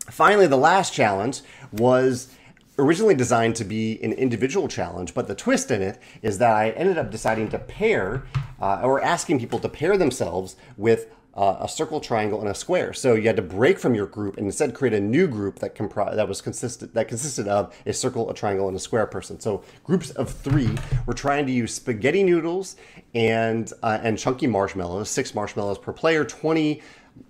Finally, 0.09 0.47
the 0.47 0.57
last 0.57 0.93
challenge 0.93 1.41
was 1.71 2.31
originally 2.77 3.15
designed 3.15 3.55
to 3.55 3.63
be 3.63 4.01
an 4.03 4.13
individual 4.13 4.67
challenge, 4.67 5.13
but 5.13 5.27
the 5.27 5.35
twist 5.35 5.71
in 5.71 5.81
it 5.81 5.99
is 6.21 6.37
that 6.39 6.55
I 6.55 6.71
ended 6.71 6.97
up 6.97 7.11
deciding 7.11 7.49
to 7.49 7.59
pair 7.59 8.25
uh, 8.61 8.81
or 8.83 9.01
asking 9.01 9.39
people 9.39 9.59
to 9.59 9.69
pair 9.69 9.97
themselves 9.97 10.55
with 10.77 11.07
uh, 11.35 11.57
a 11.59 11.67
circle, 11.67 11.99
triangle, 11.99 12.39
and 12.39 12.49
a 12.49 12.55
square. 12.55 12.93
So 12.93 13.13
you 13.13 13.27
had 13.27 13.35
to 13.35 13.41
break 13.41 13.77
from 13.77 13.93
your 13.93 14.05
group 14.05 14.37
and 14.37 14.45
instead 14.45 14.73
create 14.73 14.93
a 14.93 15.01
new 15.01 15.27
group 15.27 15.59
that 15.59 15.75
compri- 15.75 16.15
that 16.15 16.27
was 16.27 16.41
consistent 16.41 16.93
that 16.93 17.09
consisted 17.09 17.47
of 17.47 17.75
a 17.85 17.91
circle, 17.91 18.29
a 18.29 18.33
triangle, 18.33 18.69
and 18.69 18.77
a 18.77 18.79
square 18.79 19.05
person. 19.05 19.39
So 19.39 19.63
groups 19.83 20.11
of 20.11 20.29
three 20.29 20.73
were 21.05 21.13
trying 21.13 21.45
to 21.45 21.51
use 21.51 21.73
spaghetti 21.73 22.23
noodles 22.23 22.77
and 23.13 23.71
uh, 23.83 23.99
and 24.01 24.17
chunky 24.17 24.47
marshmallows, 24.47 25.09
six 25.09 25.35
marshmallows 25.35 25.77
per 25.77 25.91
player, 25.91 26.23
twenty. 26.23 26.81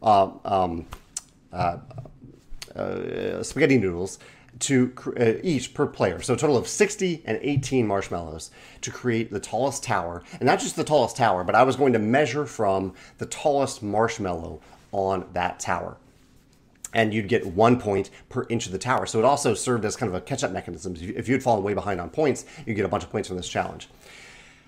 Uh, 0.01 0.31
um, 0.45 0.87
uh, 1.53 1.77
uh, 2.75 3.43
spaghetti 3.43 3.77
noodles 3.77 4.17
to 4.59 4.93
uh, 5.19 5.33
each 5.43 5.73
per 5.73 5.85
player. 5.85 6.21
So 6.21 6.33
a 6.33 6.37
total 6.37 6.57
of 6.57 6.67
60 6.67 7.23
and 7.25 7.39
18 7.41 7.85
marshmallows 7.85 8.51
to 8.81 8.91
create 8.91 9.31
the 9.31 9.39
tallest 9.39 9.83
tower. 9.83 10.23
And 10.33 10.43
not 10.43 10.59
just 10.59 10.75
the 10.75 10.83
tallest 10.83 11.17
tower, 11.17 11.43
but 11.43 11.55
I 11.55 11.63
was 11.63 11.75
going 11.75 11.93
to 11.93 11.99
measure 11.99 12.45
from 12.45 12.93
the 13.17 13.25
tallest 13.25 13.83
marshmallow 13.83 14.61
on 14.91 15.27
that 15.33 15.59
tower. 15.59 15.97
And 16.93 17.13
you'd 17.13 17.27
get 17.27 17.45
one 17.45 17.79
point 17.79 18.09
per 18.29 18.45
inch 18.49 18.65
of 18.65 18.71
the 18.71 18.77
tower. 18.77 19.05
So 19.05 19.19
it 19.19 19.25
also 19.25 19.53
served 19.53 19.83
as 19.83 19.97
kind 19.97 20.09
of 20.09 20.15
a 20.15 20.21
catch-up 20.21 20.51
mechanism. 20.51 20.95
If 20.97 21.27
you 21.27 21.33
had 21.33 21.43
fallen 21.43 21.63
way 21.63 21.73
behind 21.73 21.99
on 21.99 22.09
points, 22.09 22.45
you'd 22.65 22.75
get 22.75 22.85
a 22.85 22.89
bunch 22.89 23.03
of 23.03 23.11
points 23.11 23.27
from 23.27 23.35
this 23.35 23.49
challenge. 23.49 23.89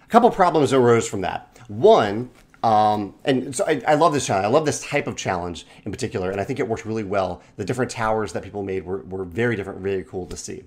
A 0.04 0.10
couple 0.10 0.30
problems 0.30 0.74
arose 0.74 1.08
from 1.08 1.22
that. 1.22 1.58
One, 1.70 2.30
um, 2.64 3.14
and 3.24 3.56
so 3.56 3.66
I, 3.68 3.82
I, 3.88 3.94
love 3.96 4.14
this 4.14 4.26
challenge. 4.26 4.46
I 4.46 4.50
love 4.50 4.66
this 4.66 4.82
type 4.82 5.06
of 5.06 5.16
challenge 5.16 5.68
in 5.86 5.92
particular, 5.92 6.32
and 6.32 6.42
I 6.42 6.44
think 6.44 6.60
it 6.60 6.68
worked 6.68 6.86
really 6.86 7.04
well. 7.04 7.42
The 7.56 7.64
different 7.64 7.92
towers 7.92 8.34
that 8.34 8.44
people 8.44 8.64
made 8.64 8.84
were, 8.84 9.04
were 9.04 9.26
very 9.26 9.56
different, 9.56 9.80
very 9.82 10.04
cool 10.04 10.26
to 10.26 10.36
see. 10.36 10.64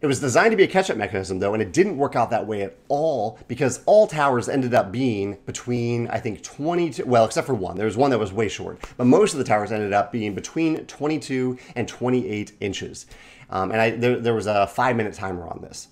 It 0.00 0.06
was 0.06 0.20
designed 0.20 0.50
to 0.50 0.56
be 0.56 0.64
a 0.64 0.68
catch-up 0.68 0.96
mechanism, 0.96 1.38
though, 1.38 1.54
and 1.54 1.62
it 1.62 1.72
didn't 1.72 1.96
work 1.96 2.16
out 2.16 2.30
that 2.30 2.46
way 2.46 2.62
at 2.62 2.76
all 2.88 3.38
because 3.48 3.82
all 3.86 4.06
towers 4.06 4.48
ended 4.48 4.74
up 4.74 4.92
being 4.92 5.38
between, 5.46 6.08
I 6.08 6.20
think, 6.20 6.42
22, 6.42 7.04
well, 7.06 7.24
except 7.24 7.46
for 7.46 7.54
one. 7.54 7.76
There 7.76 7.86
was 7.86 7.96
one 7.96 8.10
that 8.10 8.18
was 8.18 8.32
way 8.32 8.48
short, 8.48 8.78
but 8.96 9.06
most 9.06 9.32
of 9.32 9.38
the 9.38 9.44
towers 9.44 9.72
ended 9.72 9.92
up 9.92 10.12
being 10.12 10.34
between 10.34 10.84
22 10.86 11.58
and 11.74 11.88
28 11.88 12.52
inches. 12.60 13.06
Um, 13.48 13.70
and 13.70 13.80
I, 13.80 13.90
there, 13.90 14.18
there 14.18 14.34
was 14.34 14.46
a 14.46 14.66
five-minute 14.66 15.14
timer 15.14 15.46
on 15.46 15.60
this. 15.62 15.88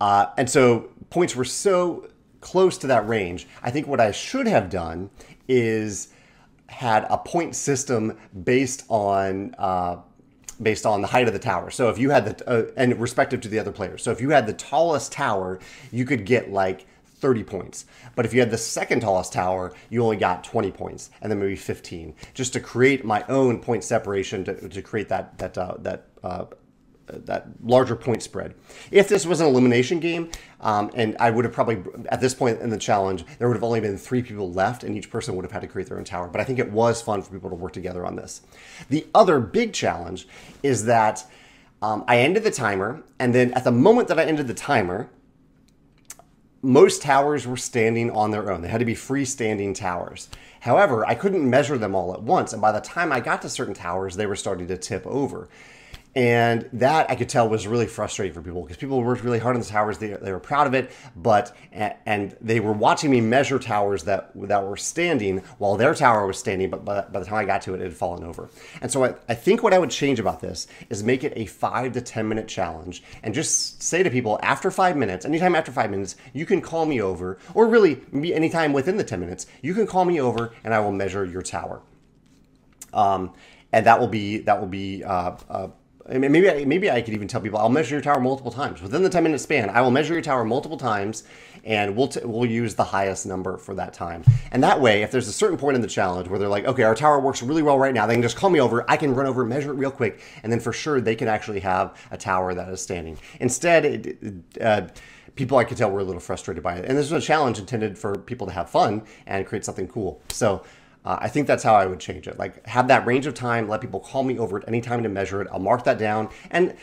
Uh, 0.00 0.26
and 0.36 0.50
so 0.50 0.90
points 1.10 1.36
were 1.36 1.44
so 1.44 2.08
close 2.42 2.76
to 2.78 2.86
that 2.88 3.08
range. 3.08 3.46
I 3.62 3.70
think 3.70 3.86
what 3.86 4.00
I 4.00 4.10
should 4.10 4.46
have 4.46 4.68
done 4.68 5.08
is 5.48 6.08
had 6.66 7.06
a 7.08 7.16
point 7.16 7.56
system 7.56 8.18
based 8.44 8.84
on 8.88 9.54
uh, 9.58 9.96
based 10.60 10.84
on 10.84 11.00
the 11.00 11.08
height 11.08 11.26
of 11.26 11.32
the 11.32 11.38
tower. 11.38 11.70
So 11.70 11.88
if 11.88 11.98
you 11.98 12.10
had 12.10 12.26
the 12.26 12.48
uh, 12.48 12.70
and 12.76 13.00
respective 13.00 13.40
to 13.42 13.48
the 13.48 13.58
other 13.58 13.72
players. 13.72 14.02
So 14.02 14.10
if 14.10 14.20
you 14.20 14.30
had 14.30 14.46
the 14.46 14.52
tallest 14.52 15.12
tower, 15.12 15.58
you 15.90 16.04
could 16.04 16.26
get 16.26 16.52
like 16.52 16.86
30 17.04 17.44
points. 17.44 17.86
But 18.16 18.26
if 18.26 18.34
you 18.34 18.40
had 18.40 18.50
the 18.50 18.58
second 18.58 19.00
tallest 19.00 19.32
tower, 19.32 19.72
you 19.90 20.02
only 20.02 20.16
got 20.16 20.42
20 20.42 20.72
points, 20.72 21.10
and 21.20 21.30
then 21.30 21.38
maybe 21.38 21.54
15, 21.54 22.14
just 22.34 22.52
to 22.54 22.60
create 22.60 23.04
my 23.04 23.24
own 23.28 23.60
point 23.60 23.84
separation 23.84 24.44
to, 24.44 24.68
to 24.68 24.82
create 24.82 25.08
that 25.08 25.38
that 25.38 25.56
uh, 25.56 25.76
that 25.78 26.08
uh, 26.22 26.46
that 27.06 27.48
larger 27.62 27.96
point 27.96 28.22
spread. 28.22 28.54
If 28.90 29.08
this 29.08 29.26
was 29.26 29.40
an 29.40 29.46
elimination 29.46 30.00
game, 30.00 30.30
um, 30.60 30.90
and 30.94 31.16
I 31.18 31.30
would 31.30 31.44
have 31.44 31.52
probably 31.52 31.82
at 32.08 32.20
this 32.20 32.34
point 32.34 32.60
in 32.60 32.70
the 32.70 32.78
challenge, 32.78 33.24
there 33.38 33.48
would 33.48 33.56
have 33.56 33.64
only 33.64 33.80
been 33.80 33.98
three 33.98 34.22
people 34.22 34.52
left, 34.52 34.84
and 34.84 34.96
each 34.96 35.10
person 35.10 35.34
would 35.36 35.44
have 35.44 35.52
had 35.52 35.62
to 35.62 35.68
create 35.68 35.88
their 35.88 35.98
own 35.98 36.04
tower. 36.04 36.28
But 36.28 36.40
I 36.40 36.44
think 36.44 36.58
it 36.58 36.70
was 36.70 37.02
fun 37.02 37.22
for 37.22 37.32
people 37.32 37.50
to 37.50 37.56
work 37.56 37.72
together 37.72 38.06
on 38.06 38.16
this. 38.16 38.42
The 38.88 39.06
other 39.14 39.40
big 39.40 39.72
challenge 39.72 40.26
is 40.62 40.84
that 40.86 41.24
um, 41.80 42.04
I 42.06 42.18
ended 42.18 42.44
the 42.44 42.50
timer, 42.50 43.02
and 43.18 43.34
then 43.34 43.52
at 43.54 43.64
the 43.64 43.72
moment 43.72 44.08
that 44.08 44.18
I 44.18 44.24
ended 44.24 44.46
the 44.46 44.54
timer, 44.54 45.10
most 46.62 47.02
towers 47.02 47.44
were 47.44 47.56
standing 47.56 48.08
on 48.12 48.30
their 48.30 48.50
own. 48.50 48.62
They 48.62 48.68
had 48.68 48.78
to 48.78 48.84
be 48.84 48.94
freestanding 48.94 49.74
towers. 49.74 50.28
However, 50.60 51.04
I 51.04 51.16
couldn't 51.16 51.48
measure 51.48 51.76
them 51.76 51.96
all 51.96 52.14
at 52.14 52.22
once, 52.22 52.52
and 52.52 52.62
by 52.62 52.70
the 52.70 52.80
time 52.80 53.12
I 53.12 53.18
got 53.18 53.42
to 53.42 53.48
certain 53.48 53.74
towers, 53.74 54.14
they 54.14 54.26
were 54.26 54.36
starting 54.36 54.68
to 54.68 54.78
tip 54.78 55.04
over. 55.08 55.48
And 56.14 56.68
that 56.74 57.10
I 57.10 57.14
could 57.14 57.30
tell 57.30 57.48
was 57.48 57.66
really 57.66 57.86
frustrating 57.86 58.34
for 58.34 58.42
people 58.42 58.60
because 58.60 58.76
people 58.76 59.02
worked 59.02 59.24
really 59.24 59.38
hard 59.38 59.56
on 59.56 59.62
the 59.62 59.66
towers. 59.66 59.96
They, 59.96 60.08
they 60.08 60.30
were 60.30 60.40
proud 60.40 60.66
of 60.66 60.74
it, 60.74 60.90
but 61.16 61.56
and 61.72 62.36
they 62.38 62.60
were 62.60 62.74
watching 62.74 63.10
me 63.10 63.22
measure 63.22 63.58
towers 63.58 64.04
that 64.04 64.30
that 64.34 64.62
were 64.62 64.76
standing 64.76 65.38
while 65.56 65.78
their 65.78 65.94
tower 65.94 66.26
was 66.26 66.38
standing. 66.38 66.68
But 66.68 66.84
by, 66.84 67.00
by 67.00 67.20
the 67.20 67.24
time 67.24 67.36
I 67.36 67.46
got 67.46 67.62
to 67.62 67.72
it, 67.72 67.80
it 67.80 67.84
had 67.84 67.94
fallen 67.94 68.24
over. 68.24 68.50
And 68.82 68.92
so 68.92 69.04
I, 69.04 69.14
I 69.26 69.34
think 69.34 69.62
what 69.62 69.72
I 69.72 69.78
would 69.78 69.88
change 69.88 70.20
about 70.20 70.40
this 70.40 70.66
is 70.90 71.02
make 71.02 71.24
it 71.24 71.32
a 71.34 71.46
five 71.46 71.92
to 71.92 72.02
ten 72.02 72.28
minute 72.28 72.46
challenge 72.46 73.02
and 73.22 73.32
just 73.32 73.82
say 73.82 74.02
to 74.02 74.10
people 74.10 74.38
after 74.42 74.70
five 74.70 74.98
minutes, 74.98 75.24
anytime 75.24 75.54
after 75.54 75.72
five 75.72 75.90
minutes, 75.90 76.16
you 76.34 76.44
can 76.44 76.60
call 76.60 76.84
me 76.84 77.00
over, 77.00 77.38
or 77.54 77.66
really 77.68 78.02
anytime 78.12 78.74
within 78.74 78.98
the 78.98 79.04
ten 79.04 79.20
minutes, 79.20 79.46
you 79.62 79.72
can 79.72 79.86
call 79.86 80.04
me 80.04 80.20
over 80.20 80.52
and 80.62 80.74
I 80.74 80.80
will 80.80 80.92
measure 80.92 81.24
your 81.24 81.40
tower. 81.40 81.80
Um, 82.92 83.32
and 83.72 83.86
that 83.86 83.98
will 83.98 84.08
be 84.08 84.38
that 84.40 84.60
will 84.60 84.68
be 84.68 85.02
uh, 85.02 85.36
uh, 85.48 85.68
Maybe 86.08 86.50
I, 86.50 86.64
maybe 86.64 86.90
I 86.90 87.00
could 87.00 87.14
even 87.14 87.28
tell 87.28 87.40
people 87.40 87.58
I'll 87.58 87.68
measure 87.68 87.94
your 87.94 88.02
tower 88.02 88.20
multiple 88.20 88.50
times 88.50 88.82
within 88.82 89.02
the 89.02 89.08
10 89.08 89.22
minute 89.22 89.40
span. 89.40 89.70
I 89.70 89.80
will 89.80 89.90
measure 89.90 90.14
your 90.14 90.22
tower 90.22 90.44
multiple 90.44 90.76
times, 90.76 91.24
and 91.64 91.96
we'll 91.96 92.10
we'll 92.24 92.48
use 92.48 92.74
the 92.74 92.84
highest 92.84 93.24
number 93.24 93.56
for 93.56 93.74
that 93.74 93.92
time. 93.92 94.24
And 94.50 94.62
that 94.64 94.80
way, 94.80 95.02
if 95.02 95.10
there's 95.12 95.28
a 95.28 95.32
certain 95.32 95.56
point 95.56 95.76
in 95.76 95.80
the 95.80 95.88
challenge 95.88 96.28
where 96.28 96.38
they're 96.38 96.48
like, 96.48 96.64
okay, 96.64 96.82
our 96.82 96.94
tower 96.94 97.20
works 97.20 97.42
really 97.42 97.62
well 97.62 97.78
right 97.78 97.94
now, 97.94 98.06
they 98.06 98.14
can 98.14 98.22
just 98.22 98.36
call 98.36 98.50
me 98.50 98.60
over. 98.60 98.84
I 98.90 98.96
can 98.96 99.14
run 99.14 99.26
over, 99.26 99.44
measure 99.44 99.70
it 99.70 99.76
real 99.76 99.92
quick, 99.92 100.22
and 100.42 100.52
then 100.52 100.58
for 100.58 100.72
sure 100.72 101.00
they 101.00 101.14
can 101.14 101.28
actually 101.28 101.60
have 101.60 101.96
a 102.10 102.16
tower 102.16 102.52
that 102.54 102.68
is 102.68 102.80
standing. 102.80 103.16
Instead, 103.40 103.84
it, 103.84 104.34
uh, 104.60 104.88
people 105.34 105.56
I 105.56 105.64
could 105.64 105.76
tell 105.76 105.90
were 105.90 106.00
a 106.00 106.04
little 106.04 106.20
frustrated 106.20 106.62
by 106.62 106.76
it. 106.76 106.84
And 106.86 106.98
this 106.98 107.10
was 107.10 107.22
a 107.22 107.26
challenge 107.26 107.58
intended 107.58 107.96
for 107.96 108.18
people 108.18 108.46
to 108.46 108.52
have 108.52 108.68
fun 108.68 109.02
and 109.26 109.46
create 109.46 109.64
something 109.64 109.88
cool. 109.88 110.20
So 110.28 110.62
Uh, 111.04 111.18
I 111.20 111.28
think 111.28 111.46
that's 111.46 111.62
how 111.62 111.74
I 111.74 111.86
would 111.86 112.00
change 112.00 112.28
it. 112.28 112.38
Like 112.38 112.64
have 112.66 112.88
that 112.88 113.06
range 113.06 113.26
of 113.26 113.34
time, 113.34 113.68
let 113.68 113.80
people 113.80 114.00
call 114.00 114.22
me 114.22 114.38
over 114.38 114.58
at 114.58 114.68
any 114.68 114.80
time 114.80 115.02
to 115.02 115.08
measure 115.08 115.42
it. 115.42 115.48
I'll 115.50 115.58
mark 115.58 115.84
that 115.84 115.98
down. 115.98 116.28
And 116.50 116.76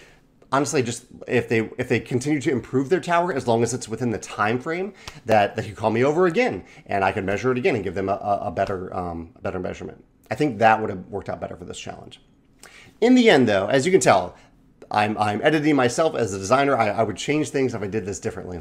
honestly, 0.51 0.83
just 0.83 1.05
if 1.27 1.47
they 1.47 1.69
if 1.77 1.87
they 1.87 1.99
continue 1.99 2.41
to 2.41 2.51
improve 2.51 2.89
their 2.89 2.99
tower, 2.99 3.33
as 3.33 3.47
long 3.47 3.63
as 3.63 3.73
it's 3.73 3.87
within 3.87 4.11
the 4.11 4.17
time 4.17 4.59
frame 4.59 4.93
that 5.25 5.55
they 5.55 5.63
can 5.63 5.75
call 5.75 5.91
me 5.91 6.03
over 6.03 6.25
again, 6.25 6.65
and 6.85 7.03
I 7.03 7.11
can 7.11 7.25
measure 7.25 7.51
it 7.51 7.57
again 7.57 7.75
and 7.75 7.83
give 7.83 7.95
them 7.95 8.09
a, 8.09 8.39
a 8.43 8.51
better 8.51 8.93
um, 8.95 9.29
better 9.41 9.59
measurement. 9.59 10.03
I 10.31 10.35
think 10.35 10.59
that 10.59 10.79
would 10.79 10.89
have 10.89 11.07
worked 11.07 11.29
out 11.29 11.39
better 11.39 11.55
for 11.55 11.65
this 11.65 11.79
challenge. 11.79 12.21
In 13.01 13.15
the 13.15 13.29
end, 13.29 13.47
though, 13.47 13.67
as 13.67 13.85
you 13.85 13.91
can 13.91 14.01
tell, 14.01 14.35
I'm, 14.91 15.17
I'm 15.17 15.41
editing 15.41 15.75
myself 15.75 16.15
as 16.15 16.33
a 16.33 16.37
designer. 16.37 16.75
I, 16.75 16.89
I 16.89 17.03
would 17.03 17.17
change 17.17 17.49
things 17.49 17.73
if 17.73 17.81
I 17.81 17.87
did 17.87 18.05
this 18.05 18.19
differently. 18.19 18.59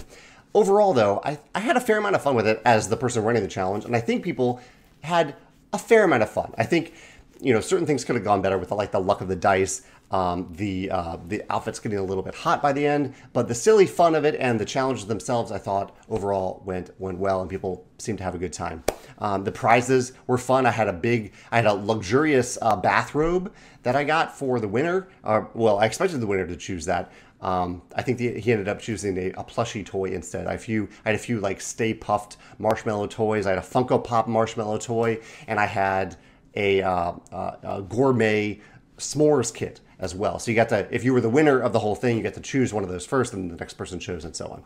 Overall, 0.55 0.95
though, 0.95 1.21
I, 1.25 1.39
I 1.55 1.61
had 1.61 1.77
a 1.77 1.81
fair 1.81 1.99
amount 1.99 2.15
of 2.15 2.23
fun 2.23 2.35
with 2.35 2.47
it 2.47 2.63
as 2.65 2.89
the 2.89 2.97
person 2.97 3.23
running 3.25 3.43
the 3.43 3.49
challenge, 3.49 3.85
and 3.85 3.95
I 3.95 4.01
think 4.01 4.25
people 4.25 4.61
had 5.03 5.35
a 5.73 5.79
fair 5.79 6.05
amount 6.05 6.23
of 6.23 6.31
fun. 6.31 6.55
I 6.57 6.65
think 6.65 6.95
you 7.41 7.53
know 7.53 7.61
certain 7.61 7.87
things 7.87 8.05
could 8.05 8.17
have 8.17 8.25
gone 8.25 8.43
better 8.43 8.59
with 8.59 8.69
the, 8.69 8.75
like 8.75 8.91
the 8.91 9.01
luck 9.01 9.21
of 9.21 9.29
the 9.29 9.37
dice. 9.37 9.83
Um, 10.11 10.49
the 10.57 10.91
uh, 10.91 11.19
the 11.27 11.43
outfits 11.51 11.79
getting 11.81 11.99
a 11.99 12.03
little 12.03 12.23
bit 12.23 12.35
hot 12.35 12.63
by 12.63 12.73
the 12.73 12.87
end, 12.87 13.15
but 13.35 13.47
the 13.47 13.55
silly 13.55 13.85
fun 13.85 14.15
of 14.15 14.25
it 14.25 14.37
and 14.37 14.59
the 14.59 14.65
challenges 14.65 15.05
themselves, 15.05 15.53
I 15.53 15.59
thought 15.59 15.95
overall 16.09 16.63
went 16.65 16.91
went 16.99 17.19
well, 17.19 17.43
and 17.43 17.51
people 17.51 17.87
seemed 17.99 18.17
to 18.19 18.25
have 18.25 18.35
a 18.35 18.39
good 18.39 18.55
time. 18.55 18.85
Um, 19.19 19.45
the 19.45 19.53
prizes 19.53 20.13
were 20.27 20.39
fun. 20.39 20.65
I 20.65 20.71
had 20.71 20.89
a 20.89 20.95
big, 20.95 21.35
I 21.53 21.57
had 21.57 21.67
a 21.67 21.75
luxurious 21.75 22.57
uh, 22.63 22.77
bathrobe 22.77 23.53
that 23.83 23.97
I 23.97 24.05
got 24.05 24.37
for 24.37 24.61
the 24.61 24.69
winner. 24.69 25.09
Uh, 25.23 25.43
well, 25.53 25.79
I 25.79 25.85
expected 25.85 26.21
the 26.21 26.27
winner 26.27 26.47
to 26.47 26.57
choose 26.57 26.87
that. 26.87 27.13
Um, 27.41 27.83
I 27.95 28.03
think 28.03 28.19
the, 28.19 28.41
he 28.41 28.53
ended 28.53 28.69
up 28.69 28.81
choosing 28.81 29.17
a, 29.17 29.31
a 29.31 29.45
plushie 29.45 29.87
toy 29.87 30.07
instead. 30.07 30.47
I, 30.47 30.57
few, 30.57 30.89
I 31.05 31.11
had 31.11 31.15
a 31.15 31.23
few 31.23 31.41
like 31.41 31.61
Stay 31.61 31.95
Puft 31.95 32.37
marshmallow 32.59 33.07
toys. 33.07 33.47
I 33.47 33.51
had 33.51 33.59
a 33.59 33.63
Funko 33.63 34.03
Pop 34.03 34.27
marshmallow 34.27 34.79
toy, 34.79 35.21
and 35.47 35.61
I 35.61 35.67
had 35.67 36.17
a, 36.55 36.83
uh, 36.83 37.13
uh 37.33 37.57
a 37.63 37.83
gourmet 37.83 38.61
s'mores 38.99 39.55
kit 39.55 39.81
as 40.01 40.15
well. 40.15 40.39
So 40.39 40.51
you 40.51 40.57
got 40.57 40.69
to, 40.71 40.89
if 40.91 41.05
you 41.05 41.13
were 41.13 41.21
the 41.21 41.29
winner 41.29 41.61
of 41.61 41.73
the 41.73 41.79
whole 41.79 41.95
thing, 41.95 42.17
you 42.17 42.23
got 42.23 42.35
to 42.35 42.41
choose 42.41 42.73
one 42.73 42.83
of 42.83 42.91
those 42.91 43.07
first, 43.07 43.33
and 43.33 43.51
the 43.51 43.57
next 43.57 43.75
person 43.75 43.99
chose, 43.99 44.25
and 44.25 44.35
so 44.35 44.47
on. 44.47 44.65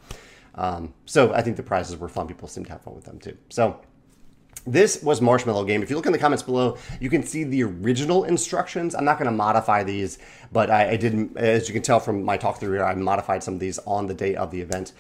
Um, 0.55 0.95
so 1.07 1.33
I 1.33 1.43
think 1.43 1.57
the 1.57 1.63
prizes 1.63 1.97
were 1.97 2.09
fun. 2.09 2.27
People 2.29 2.49
seemed 2.49 2.67
to 2.67 2.73
have 2.73 2.83
fun 2.83 2.95
with 2.95 3.05
them 3.05 3.19
too. 3.19 3.37
So 3.49 3.81
this 4.67 5.03
was 5.03 5.21
Marshmallow 5.21 5.65
Game. 5.65 5.83
If 5.83 5.91
you 5.91 5.97
look 5.97 6.07
in 6.07 6.13
the 6.13 6.19
comments 6.19 6.43
below, 6.43 6.79
you 7.01 7.11
can 7.11 7.23
see 7.23 7.45
the 7.45 7.65
original 7.65 8.25
instructions. 8.25 8.95
I'm 8.95 9.05
not 9.05 9.19
going 9.19 9.31
to 9.31 9.37
modify 9.37 9.83
these, 9.83 10.19
but 10.53 10.71
I, 10.71 10.91
I 10.91 10.97
did, 10.97 11.37
as 11.37 11.69
you 11.69 11.73
can 11.73 11.83
tell 11.83 12.01
from 12.01 12.23
my 12.23 12.37
talk 12.37 12.61
through 12.61 12.75
here, 12.75 12.85
I 12.85 12.95
modified 12.95 13.43
some 13.43 13.55
of 13.55 13.61
these 13.61 13.79
on 13.81 14.07
the 14.07 14.15
day 14.15 14.37
of 14.37 14.51
the 14.51 14.61
event. 14.61 14.93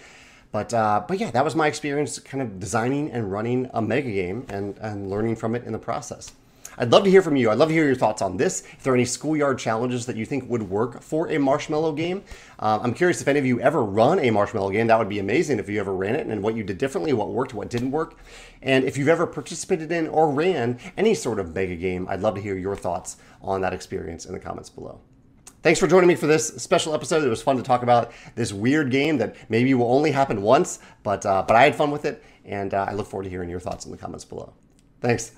But 0.50 0.74
uh, 0.74 1.04
but 1.08 1.18
yeah, 1.18 1.30
that 1.30 1.44
was 1.44 1.56
my 1.56 1.66
experience, 1.66 2.18
kind 2.18 2.42
of 2.42 2.60
designing 2.60 3.10
and 3.10 3.32
running 3.32 3.70
a 3.72 3.80
mega 3.80 4.10
game 4.10 4.46
and 4.50 4.76
and 4.78 5.08
learning 5.08 5.36
from 5.36 5.54
it 5.54 5.64
in 5.64 5.72
the 5.72 5.78
process. 5.78 6.32
I'd 6.78 6.90
love 6.90 7.04
to 7.04 7.10
hear 7.10 7.22
from 7.22 7.36
you. 7.36 7.50
I'd 7.50 7.58
love 7.58 7.68
to 7.68 7.74
hear 7.74 7.84
your 7.84 7.94
thoughts 7.94 8.22
on 8.22 8.36
this. 8.36 8.62
If 8.72 8.82
there 8.82 8.92
are 8.92 8.96
any 8.96 9.04
schoolyard 9.04 9.58
challenges 9.58 10.06
that 10.06 10.16
you 10.16 10.24
think 10.24 10.48
would 10.48 10.62
work 10.62 11.02
for 11.02 11.30
a 11.30 11.38
marshmallow 11.38 11.92
game, 11.92 12.22
uh, 12.58 12.80
I'm 12.82 12.94
curious 12.94 13.20
if 13.20 13.28
any 13.28 13.38
of 13.38 13.46
you 13.46 13.60
ever 13.60 13.84
run 13.84 14.18
a 14.18 14.30
marshmallow 14.30 14.70
game. 14.70 14.86
That 14.86 14.98
would 14.98 15.08
be 15.08 15.18
amazing 15.18 15.58
if 15.58 15.68
you 15.68 15.78
ever 15.80 15.94
ran 15.94 16.14
it 16.14 16.26
and 16.26 16.42
what 16.42 16.54
you 16.54 16.64
did 16.64 16.78
differently, 16.78 17.12
what 17.12 17.30
worked, 17.30 17.54
what 17.54 17.68
didn't 17.68 17.90
work. 17.90 18.18
And 18.62 18.84
if 18.84 18.96
you've 18.96 19.08
ever 19.08 19.26
participated 19.26 19.92
in 19.92 20.08
or 20.08 20.30
ran 20.30 20.78
any 20.96 21.14
sort 21.14 21.38
of 21.38 21.54
mega 21.54 21.76
game, 21.76 22.06
I'd 22.08 22.20
love 22.20 22.34
to 22.36 22.40
hear 22.40 22.56
your 22.56 22.76
thoughts 22.76 23.16
on 23.42 23.60
that 23.60 23.72
experience 23.72 24.26
in 24.26 24.32
the 24.32 24.40
comments 24.40 24.70
below. 24.70 25.00
Thanks 25.62 25.78
for 25.78 25.86
joining 25.86 26.08
me 26.08 26.16
for 26.16 26.26
this 26.26 26.48
special 26.48 26.92
episode. 26.92 27.22
It 27.22 27.28
was 27.28 27.40
fun 27.40 27.56
to 27.56 27.62
talk 27.62 27.84
about 27.84 28.10
this 28.34 28.52
weird 28.52 28.90
game 28.90 29.18
that 29.18 29.36
maybe 29.48 29.74
will 29.74 29.92
only 29.92 30.10
happen 30.10 30.42
once, 30.42 30.80
but 31.04 31.24
uh, 31.24 31.44
but 31.46 31.54
I 31.54 31.62
had 31.62 31.76
fun 31.76 31.92
with 31.92 32.04
it, 32.04 32.24
and 32.44 32.74
uh, 32.74 32.86
I 32.88 32.94
look 32.94 33.06
forward 33.06 33.24
to 33.24 33.30
hearing 33.30 33.48
your 33.48 33.60
thoughts 33.60 33.84
in 33.84 33.92
the 33.92 33.96
comments 33.96 34.24
below. 34.24 34.54
Thanks. 35.00 35.32